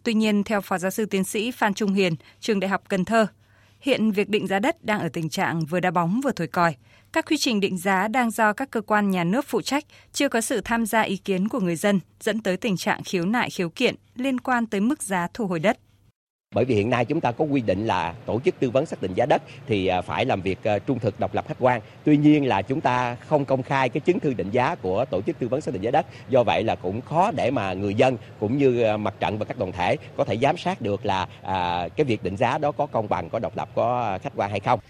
Tuy 0.02 0.14
nhiên, 0.14 0.44
theo 0.44 0.60
Phó 0.60 0.78
Giáo 0.78 0.90
sư 0.90 1.06
Tiến 1.06 1.24
sĩ 1.24 1.50
Phan 1.50 1.74
Trung 1.74 1.94
Hiền, 1.94 2.14
Trường 2.40 2.60
Đại 2.60 2.68
học 2.68 2.82
Cần 2.88 3.04
Thơ, 3.04 3.26
hiện 3.80 4.12
việc 4.12 4.28
định 4.28 4.46
giá 4.46 4.58
đất 4.58 4.84
đang 4.84 5.00
ở 5.00 5.08
tình 5.08 5.28
trạng 5.28 5.64
vừa 5.64 5.80
đá 5.80 5.90
bóng 5.90 6.20
vừa 6.20 6.32
thổi 6.32 6.46
còi. 6.46 6.74
Các 7.12 7.26
quy 7.26 7.36
trình 7.36 7.60
định 7.60 7.78
giá 7.78 8.08
đang 8.08 8.30
do 8.30 8.52
các 8.52 8.70
cơ 8.70 8.80
quan 8.80 9.10
nhà 9.10 9.24
nước 9.24 9.44
phụ 9.48 9.60
trách, 9.60 9.84
chưa 10.12 10.28
có 10.28 10.40
sự 10.40 10.60
tham 10.64 10.86
gia 10.86 11.00
ý 11.00 11.16
kiến 11.16 11.48
của 11.48 11.60
người 11.60 11.76
dân, 11.76 12.00
dẫn 12.20 12.40
tới 12.40 12.56
tình 12.56 12.76
trạng 12.76 13.02
khiếu 13.04 13.24
nại 13.24 13.50
khiếu 13.50 13.68
kiện 13.68 13.94
liên 14.14 14.40
quan 14.40 14.66
tới 14.66 14.80
mức 14.80 15.02
giá 15.02 15.28
thu 15.34 15.46
hồi 15.46 15.60
đất. 15.60 15.78
Bởi 16.54 16.64
vì 16.64 16.74
hiện 16.74 16.90
nay 16.90 17.04
chúng 17.04 17.20
ta 17.20 17.32
có 17.32 17.44
quy 17.44 17.60
định 17.60 17.86
là 17.86 18.14
tổ 18.26 18.40
chức 18.40 18.60
tư 18.60 18.70
vấn 18.70 18.86
xác 18.86 19.02
định 19.02 19.14
giá 19.14 19.26
đất 19.26 19.42
thì 19.66 19.86
à, 19.86 20.00
phải 20.00 20.24
làm 20.24 20.40
việc 20.42 20.64
à, 20.64 20.78
trung 20.78 20.98
thực 20.98 21.20
độc 21.20 21.34
lập 21.34 21.44
khách 21.48 21.56
quan. 21.60 21.80
Tuy 22.04 22.16
nhiên 22.16 22.46
là 22.46 22.62
chúng 22.62 22.80
ta 22.80 23.14
không 23.14 23.44
công 23.44 23.62
khai 23.62 23.88
cái 23.88 24.00
chứng 24.00 24.20
thư 24.20 24.34
định 24.34 24.50
giá 24.50 24.74
của 24.74 25.04
tổ 25.04 25.22
chức 25.22 25.38
tư 25.38 25.48
vấn 25.48 25.60
xác 25.60 25.74
định 25.74 25.82
giá 25.82 25.90
đất. 25.90 26.06
Do 26.28 26.42
vậy 26.42 26.64
là 26.64 26.74
cũng 26.74 27.00
khó 27.00 27.30
để 27.36 27.50
mà 27.50 27.72
người 27.72 27.94
dân 27.94 28.16
cũng 28.40 28.58
như 28.58 28.82
à, 28.82 28.96
mặt 28.96 29.14
trận 29.20 29.38
và 29.38 29.44
các 29.44 29.58
đoàn 29.58 29.72
thể 29.72 29.96
có 30.16 30.24
thể 30.24 30.36
giám 30.36 30.56
sát 30.56 30.80
được 30.80 31.06
là 31.06 31.28
à, 31.42 31.88
cái 31.96 32.04
việc 32.04 32.22
định 32.22 32.36
giá 32.36 32.58
đó 32.58 32.72
có 32.72 32.86
công 32.86 33.08
bằng, 33.08 33.30
có 33.30 33.38
độc 33.38 33.56
lập, 33.56 33.68
có 33.74 34.18
khách 34.22 34.32
quan 34.36 34.50
hay 34.50 34.60
không. 34.60 34.80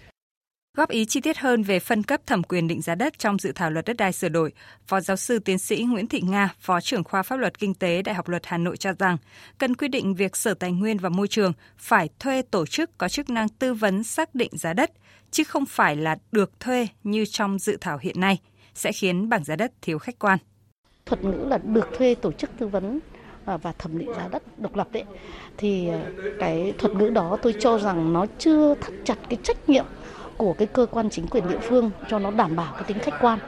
Góp 0.77 0.89
ý 0.89 1.05
chi 1.05 1.21
tiết 1.21 1.37
hơn 1.37 1.63
về 1.63 1.79
phân 1.79 2.03
cấp 2.03 2.21
thẩm 2.25 2.43
quyền 2.43 2.67
định 2.67 2.81
giá 2.81 2.95
đất 2.95 3.19
trong 3.19 3.39
dự 3.39 3.51
thảo 3.51 3.71
luật 3.71 3.85
đất 3.85 3.97
đai 3.97 4.13
sửa 4.13 4.29
đổi, 4.29 4.51
Phó 4.87 4.99
giáo 4.99 5.17
sư 5.17 5.39
tiến 5.39 5.57
sĩ 5.57 5.83
Nguyễn 5.83 6.07
Thị 6.07 6.21
Nga, 6.21 6.53
Phó 6.59 6.81
trưởng 6.81 7.03
khoa 7.03 7.23
pháp 7.23 7.35
luật 7.35 7.59
kinh 7.59 7.73
tế 7.73 8.01
Đại 8.01 8.15
học 8.15 8.29
Luật 8.29 8.45
Hà 8.45 8.57
Nội 8.57 8.77
cho 8.77 8.91
rằng, 8.99 9.17
cần 9.57 9.75
quy 9.75 9.87
định 9.87 10.15
việc 10.15 10.35
Sở 10.35 10.53
Tài 10.53 10.71
nguyên 10.71 10.97
và 10.97 11.09
Môi 11.09 11.27
trường 11.27 11.53
phải 11.77 12.09
thuê 12.19 12.41
tổ 12.41 12.65
chức 12.65 12.97
có 12.97 13.09
chức 13.09 13.29
năng 13.29 13.49
tư 13.49 13.73
vấn 13.73 14.03
xác 14.03 14.35
định 14.35 14.51
giá 14.53 14.73
đất, 14.73 14.91
chứ 15.31 15.43
không 15.43 15.65
phải 15.65 15.95
là 15.95 16.17
được 16.31 16.59
thuê 16.59 16.87
như 17.03 17.25
trong 17.25 17.59
dự 17.59 17.77
thảo 17.81 17.97
hiện 18.01 18.19
nay, 18.19 18.39
sẽ 18.73 18.91
khiến 18.91 19.29
bảng 19.29 19.43
giá 19.43 19.55
đất 19.55 19.71
thiếu 19.81 19.99
khách 19.99 20.19
quan. 20.19 20.39
Thuật 21.05 21.23
ngữ 21.23 21.45
là 21.47 21.57
được 21.57 21.89
thuê 21.97 22.15
tổ 22.15 22.31
chức 22.31 22.49
tư 22.57 22.67
vấn 22.67 22.99
à, 23.45 23.57
và 23.57 23.71
thẩm 23.71 23.97
định 23.97 24.13
giá 24.17 24.27
đất 24.27 24.59
độc 24.59 24.75
lập 24.75 24.87
đấy 24.91 25.03
thì 25.57 25.87
à, 25.89 26.05
cái 26.39 26.73
thuật 26.77 26.95
ngữ 26.95 27.09
đó 27.09 27.37
tôi 27.41 27.55
cho 27.59 27.79
rằng 27.79 28.13
nó 28.13 28.25
chưa 28.37 28.75
thắt 28.75 28.93
chặt 29.05 29.17
cái 29.29 29.39
trách 29.43 29.69
nhiệm 29.69 29.85
của 30.39 30.53
cái 30.53 30.67
cơ 30.67 30.85
quan 30.85 31.09
chính 31.09 31.27
quyền 31.27 31.47
địa 31.49 31.59
phương 31.61 31.91
cho 32.09 32.19
nó 32.19 32.31
đảm 32.31 32.55
bảo 32.55 32.73
cái 32.73 32.83
tính 32.83 32.99
khách 32.99 33.21
quan. 33.21 33.39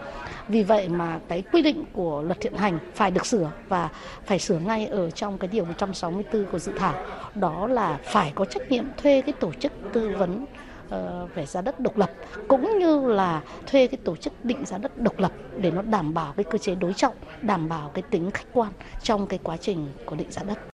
Vì 0.48 0.64
vậy 0.64 0.90
mà 0.90 1.20
cái 1.28 1.44
quy 1.52 1.62
định 1.62 1.84
của 1.94 2.22
luật 2.22 2.44
hiện 2.44 2.54
hành 2.54 2.80
phải 2.94 3.12
được 3.12 3.26
sửa 3.26 3.52
và 3.70 3.90
phải 4.26 4.40
sửa 4.40 4.60
ngay 4.60 4.86
ở 4.86 5.12
trong 5.12 5.38
cái 5.38 5.48
điều 5.48 5.66
164 5.66 6.46
của 6.52 6.60
dự 6.60 6.72
thảo. 6.78 6.94
Đó 7.36 7.68
là 7.68 8.00
phải 8.04 8.32
có 8.36 8.46
trách 8.46 8.72
nhiệm 8.72 8.86
thuê 8.98 9.22
cái 9.22 9.34
tổ 9.40 9.54
chức 9.54 9.72
tư 9.94 10.16
vấn 10.18 10.46
ờ, 10.90 11.28
về 11.36 11.46
giá 11.46 11.62
đất 11.62 11.80
độc 11.80 11.98
lập 11.98 12.12
cũng 12.48 12.80
như 12.80 13.08
là 13.08 13.42
thuê 13.68 13.88
cái 13.88 14.00
tổ 14.04 14.16
chức 14.16 14.46
định 14.46 14.66
giá 14.66 14.78
đất 14.78 14.98
độc 14.98 15.20
lập 15.20 15.32
để 15.58 15.72
nó 15.72 15.82
đảm 15.82 16.14
bảo 16.14 16.34
cái 16.38 16.44
cơ 16.44 16.58
chế 16.58 16.76
đối 16.76 16.94
trọng, 16.94 17.16
đảm 17.42 17.70
bảo 17.70 17.92
cái 17.94 18.02
tính 18.02 18.32
khách 18.32 18.48
quan 18.54 18.72
trong 19.04 19.28
cái 19.28 19.40
quá 19.44 19.58
trình 19.58 19.88
của 20.06 20.16
định 20.16 20.32
giá 20.32 20.44
đất. 20.44 20.71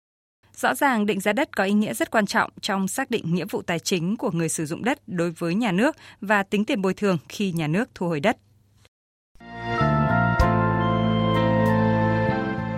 Rõ 0.56 0.74
ràng 0.74 1.06
định 1.06 1.20
giá 1.20 1.32
đất 1.32 1.56
có 1.56 1.64
ý 1.64 1.72
nghĩa 1.72 1.94
rất 1.94 2.10
quan 2.10 2.26
trọng 2.26 2.50
trong 2.60 2.88
xác 2.88 3.10
định 3.10 3.34
nghĩa 3.34 3.44
vụ 3.44 3.62
tài 3.62 3.78
chính 3.78 4.16
của 4.16 4.30
người 4.30 4.48
sử 4.48 4.66
dụng 4.66 4.84
đất 4.84 4.98
đối 5.06 5.30
với 5.30 5.54
nhà 5.54 5.72
nước 5.72 5.96
và 6.20 6.42
tính 6.42 6.64
tiền 6.64 6.82
bồi 6.82 6.94
thường 6.94 7.18
khi 7.28 7.52
nhà 7.52 7.66
nước 7.66 7.90
thu 7.94 8.08
hồi 8.08 8.20
đất. 8.20 8.36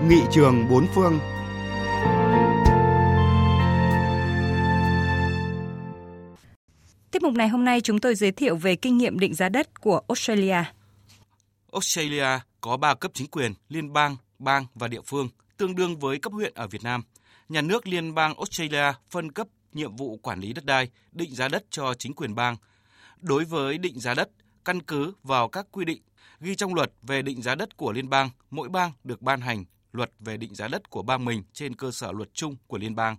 Nghị 0.08 0.20
trường 0.32 0.68
bốn 0.70 0.86
phương 0.94 1.18
Tiếp 7.10 7.22
mục 7.22 7.34
này 7.34 7.48
hôm 7.48 7.64
nay 7.64 7.80
chúng 7.80 8.00
tôi 8.00 8.14
giới 8.14 8.32
thiệu 8.32 8.56
về 8.56 8.76
kinh 8.76 8.98
nghiệm 8.98 9.18
định 9.18 9.34
giá 9.34 9.48
đất 9.48 9.80
của 9.80 10.00
Australia. 10.08 10.64
Australia 11.72 12.26
có 12.60 12.76
3 12.76 12.94
cấp 12.94 13.10
chính 13.14 13.26
quyền 13.26 13.52
liên 13.68 13.92
bang, 13.92 14.16
bang 14.38 14.66
và 14.74 14.88
địa 14.88 15.00
phương, 15.06 15.28
tương 15.56 15.74
đương 15.74 15.98
với 15.98 16.18
cấp 16.18 16.32
huyện 16.32 16.52
ở 16.54 16.68
Việt 16.68 16.82
Nam– 16.82 17.02
nhà 17.48 17.60
nước 17.60 17.86
liên 17.86 18.14
bang 18.14 18.34
Australia 18.34 18.92
phân 19.10 19.32
cấp 19.32 19.48
nhiệm 19.72 19.96
vụ 19.96 20.16
quản 20.16 20.40
lý 20.40 20.52
đất 20.52 20.64
đai, 20.64 20.90
định 21.12 21.34
giá 21.34 21.48
đất 21.48 21.64
cho 21.70 21.94
chính 21.94 22.14
quyền 22.14 22.34
bang. 22.34 22.56
Đối 23.20 23.44
với 23.44 23.78
định 23.78 24.00
giá 24.00 24.14
đất, 24.14 24.28
căn 24.64 24.82
cứ 24.82 25.12
vào 25.22 25.48
các 25.48 25.66
quy 25.70 25.84
định 25.84 26.02
ghi 26.40 26.54
trong 26.54 26.74
luật 26.74 26.92
về 27.02 27.22
định 27.22 27.42
giá 27.42 27.54
đất 27.54 27.76
của 27.76 27.92
liên 27.92 28.08
bang, 28.08 28.30
mỗi 28.50 28.68
bang 28.68 28.92
được 29.04 29.22
ban 29.22 29.40
hành 29.40 29.64
luật 29.92 30.10
về 30.20 30.36
định 30.36 30.54
giá 30.54 30.68
đất 30.68 30.90
của 30.90 31.02
bang 31.02 31.24
mình 31.24 31.42
trên 31.52 31.74
cơ 31.74 31.90
sở 31.90 32.12
luật 32.12 32.28
chung 32.34 32.56
của 32.66 32.78
liên 32.78 32.94
bang. 32.94 33.16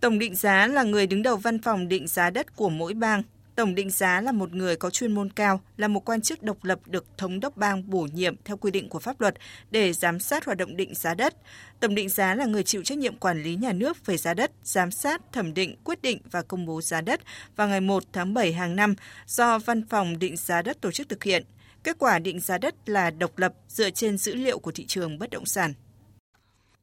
Tổng 0.00 0.18
định 0.18 0.34
giá 0.34 0.66
là 0.66 0.82
người 0.82 1.06
đứng 1.06 1.22
đầu 1.22 1.36
văn 1.36 1.62
phòng 1.62 1.88
định 1.88 2.08
giá 2.08 2.30
đất 2.30 2.56
của 2.56 2.68
mỗi 2.68 2.94
bang. 2.94 3.22
Tổng 3.54 3.74
định 3.74 3.90
giá 3.90 4.20
là 4.20 4.32
một 4.32 4.54
người 4.54 4.76
có 4.76 4.90
chuyên 4.90 5.12
môn 5.12 5.30
cao, 5.30 5.60
là 5.76 5.88
một 5.88 6.04
quan 6.04 6.20
chức 6.20 6.42
độc 6.42 6.64
lập 6.64 6.78
được 6.86 7.04
thống 7.18 7.40
đốc 7.40 7.56
bang 7.56 7.90
bổ 7.90 8.08
nhiệm 8.12 8.36
theo 8.44 8.56
quy 8.56 8.70
định 8.70 8.88
của 8.88 8.98
pháp 8.98 9.20
luật 9.20 9.34
để 9.70 9.92
giám 9.92 10.20
sát 10.20 10.44
hoạt 10.44 10.58
động 10.58 10.76
định 10.76 10.94
giá 10.94 11.14
đất. 11.14 11.34
Tổng 11.80 11.94
định 11.94 12.08
giá 12.08 12.34
là 12.34 12.46
người 12.46 12.62
chịu 12.62 12.82
trách 12.82 12.98
nhiệm 12.98 13.16
quản 13.16 13.42
lý 13.42 13.56
nhà 13.56 13.72
nước 13.72 14.06
về 14.06 14.16
giá 14.16 14.34
đất, 14.34 14.50
giám 14.62 14.90
sát, 14.90 15.32
thẩm 15.32 15.54
định, 15.54 15.76
quyết 15.84 16.02
định 16.02 16.18
và 16.30 16.42
công 16.42 16.66
bố 16.66 16.80
giá 16.80 17.00
đất 17.00 17.20
vào 17.56 17.68
ngày 17.68 17.80
1 17.80 18.02
tháng 18.12 18.34
7 18.34 18.52
hàng 18.52 18.76
năm 18.76 18.94
do 19.26 19.58
Văn 19.58 19.86
phòng 19.88 20.18
định 20.18 20.36
giá 20.36 20.62
đất 20.62 20.80
tổ 20.80 20.90
chức 20.90 21.08
thực 21.08 21.24
hiện. 21.24 21.44
Kết 21.82 21.96
quả 21.98 22.18
định 22.18 22.40
giá 22.40 22.58
đất 22.58 22.74
là 22.86 23.10
độc 23.10 23.38
lập 23.38 23.52
dựa 23.68 23.90
trên 23.90 24.18
dữ 24.18 24.34
liệu 24.34 24.58
của 24.58 24.72
thị 24.72 24.86
trường 24.86 25.18
bất 25.18 25.30
động 25.30 25.46
sản. 25.46 25.74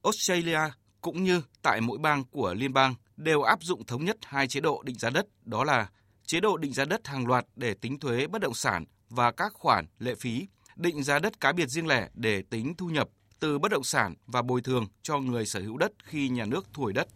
Australia 0.04 0.60
cũng 1.02 1.24
như 1.24 1.42
tại 1.62 1.82
mỗi 1.82 1.98
bang 1.98 2.24
của 2.32 2.54
liên 2.54 2.74
bang 2.74 2.96
đều 3.18 3.42
áp 3.42 3.64
dụng 3.64 3.86
thống 3.86 4.06
nhất 4.06 4.18
hai 4.22 4.48
chế 4.48 4.60
độ 4.60 4.82
định 4.86 5.00
giá 5.00 5.10
đất 5.10 5.26
đó 5.46 5.64
là 5.64 5.88
chế 6.30 6.40
độ 6.40 6.58
định 6.58 6.74
giá 6.74 6.86
đất 6.86 7.08
hàng 7.08 7.28
loạt 7.28 7.46
để 7.56 7.74
tính 7.74 8.00
thuế 8.00 8.28
bất 8.28 8.42
động 8.42 8.54
sản 8.54 8.86
và 9.10 9.32
các 9.32 9.54
khoản 9.54 9.86
lệ 10.00 10.16
phí, 10.16 10.48
định 10.76 11.04
giá 11.04 11.20
đất 11.20 11.40
cá 11.40 11.52
biệt 11.52 11.70
riêng 11.70 11.88
lẻ 11.88 12.10
để 12.14 12.44
tính 12.50 12.74
thu 12.78 12.88
nhập 12.88 13.10
từ 13.40 13.60
bất 13.60 13.72
động 13.72 13.84
sản 13.84 14.16
và 14.28 14.42
bồi 14.42 14.62
thường 14.62 14.86
cho 15.02 15.18
người 15.20 15.46
sở 15.46 15.60
hữu 15.60 15.78
đất 15.78 15.92
khi 16.04 16.30
nhà 16.30 16.46
nước 16.46 16.68
thu 16.74 16.84
hồi 16.84 16.94
đất. 16.94 17.08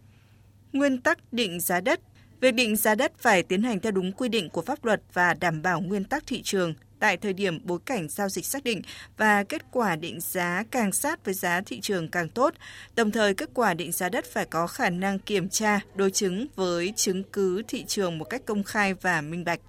Nguyên 0.72 1.02
tắc 1.02 1.34
định 1.34 1.60
giá 1.60 1.82
đất 1.82 2.00
Việc 2.42 2.52
định 2.54 2.76
giá 2.76 2.96
đất 2.96 3.12
phải 3.18 3.44
tiến 3.44 3.64
hành 3.64 3.80
theo 3.80 3.92
đúng 3.92 4.12
quy 4.12 4.30
định 4.30 4.50
của 4.50 4.62
pháp 4.62 4.86
luật 4.86 5.02
và 5.14 5.34
đảm 5.34 5.62
bảo 5.62 5.82
nguyên 5.82 6.04
tắc 6.04 6.24
thị 6.28 6.42
trường, 6.42 6.74
tại 7.04 7.18
thời 7.18 7.34
điểm 7.34 7.60
bối 7.64 7.80
cảnh 7.86 8.08
giao 8.10 8.30
dịch 8.30 8.46
xác 8.46 8.64
định 8.64 8.82
và 9.18 9.44
kết 9.44 9.62
quả 9.72 9.96
định 9.96 10.20
giá 10.20 10.64
càng 10.72 10.92
sát 10.92 11.26
với 11.26 11.34
giá 11.34 11.62
thị 11.66 11.80
trường 11.82 12.08
càng 12.08 12.30
tốt. 12.30 12.54
Đồng 12.96 13.12
thời, 13.12 13.34
kết 13.34 13.50
quả 13.54 13.74
định 13.74 13.92
giá 13.92 14.10
đất 14.10 14.26
phải 14.26 14.46
có 14.46 14.68
khả 14.68 14.90
năng 14.90 15.20
kiểm 15.20 15.50
tra, 15.50 15.80
đối 15.96 16.12
chứng 16.12 16.48
với 16.56 16.94
chứng 16.96 17.24
cứ 17.24 17.62
thị 17.68 17.86
trường 17.88 18.18
một 18.18 18.26
cách 18.26 18.42
công 18.46 18.64
khai 18.64 18.94
và 18.94 19.22
minh 19.22 19.44
bạch. 19.44 19.60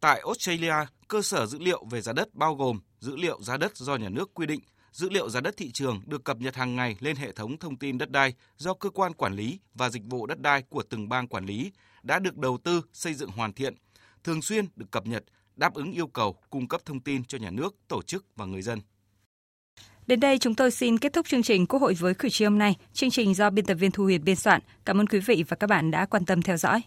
Tại 0.00 0.22
Australia, 0.24 0.74
cơ 1.08 1.22
sở 1.22 1.46
dữ 1.46 1.58
liệu 1.58 1.84
về 1.90 2.00
giá 2.00 2.12
đất 2.12 2.34
bao 2.34 2.54
gồm 2.54 2.80
dữ 3.00 3.16
liệu 3.16 3.42
giá 3.42 3.56
đất 3.56 3.76
do 3.76 3.96
nhà 3.96 4.08
nước 4.08 4.34
quy 4.34 4.46
định, 4.46 4.60
dữ 4.92 5.10
liệu 5.10 5.30
giá 5.30 5.40
đất 5.40 5.56
thị 5.56 5.70
trường 5.70 6.02
được 6.06 6.24
cập 6.24 6.36
nhật 6.36 6.56
hàng 6.56 6.76
ngày 6.76 6.96
lên 7.00 7.16
hệ 7.16 7.32
thống 7.32 7.58
thông 7.58 7.76
tin 7.76 7.98
đất 7.98 8.10
đai 8.10 8.34
do 8.56 8.74
cơ 8.74 8.90
quan 8.90 9.14
quản 9.14 9.34
lý 9.34 9.58
và 9.74 9.90
dịch 9.90 10.02
vụ 10.06 10.26
đất 10.26 10.40
đai 10.40 10.62
của 10.62 10.82
từng 10.82 11.08
bang 11.08 11.28
quản 11.28 11.46
lý 11.46 11.72
đã 12.02 12.18
được 12.18 12.36
đầu 12.36 12.58
tư 12.64 12.82
xây 12.92 13.14
dựng 13.14 13.30
hoàn 13.30 13.52
thiện, 13.52 13.74
thường 14.24 14.42
xuyên 14.42 14.66
được 14.76 14.86
cập 14.90 15.06
nhật 15.06 15.24
đáp 15.56 15.74
ứng 15.74 15.92
yêu 15.92 16.06
cầu 16.06 16.36
cung 16.50 16.68
cấp 16.68 16.80
thông 16.84 17.00
tin 17.00 17.24
cho 17.24 17.38
nhà 17.38 17.50
nước, 17.50 17.74
tổ 17.88 18.02
chức 18.02 18.24
và 18.36 18.44
người 18.44 18.62
dân. 18.62 18.80
Đến 20.06 20.20
đây 20.20 20.38
chúng 20.38 20.54
tôi 20.54 20.70
xin 20.70 20.98
kết 20.98 21.12
thúc 21.12 21.26
chương 21.26 21.42
trình 21.42 21.66
Quốc 21.66 21.82
hội 21.82 21.94
với 21.94 22.14
cử 22.14 22.28
tri 22.28 22.44
hôm 22.44 22.58
nay. 22.58 22.76
Chương 22.92 23.10
trình 23.10 23.34
do 23.34 23.50
biên 23.50 23.64
tập 23.64 23.74
viên 23.74 23.90
Thu 23.90 24.04
Huyền 24.04 24.24
biên 24.24 24.36
soạn. 24.36 24.60
Cảm 24.84 25.00
ơn 25.00 25.06
quý 25.06 25.18
vị 25.18 25.44
và 25.48 25.56
các 25.56 25.66
bạn 25.66 25.90
đã 25.90 26.06
quan 26.06 26.24
tâm 26.24 26.42
theo 26.42 26.56
dõi. 26.56 26.82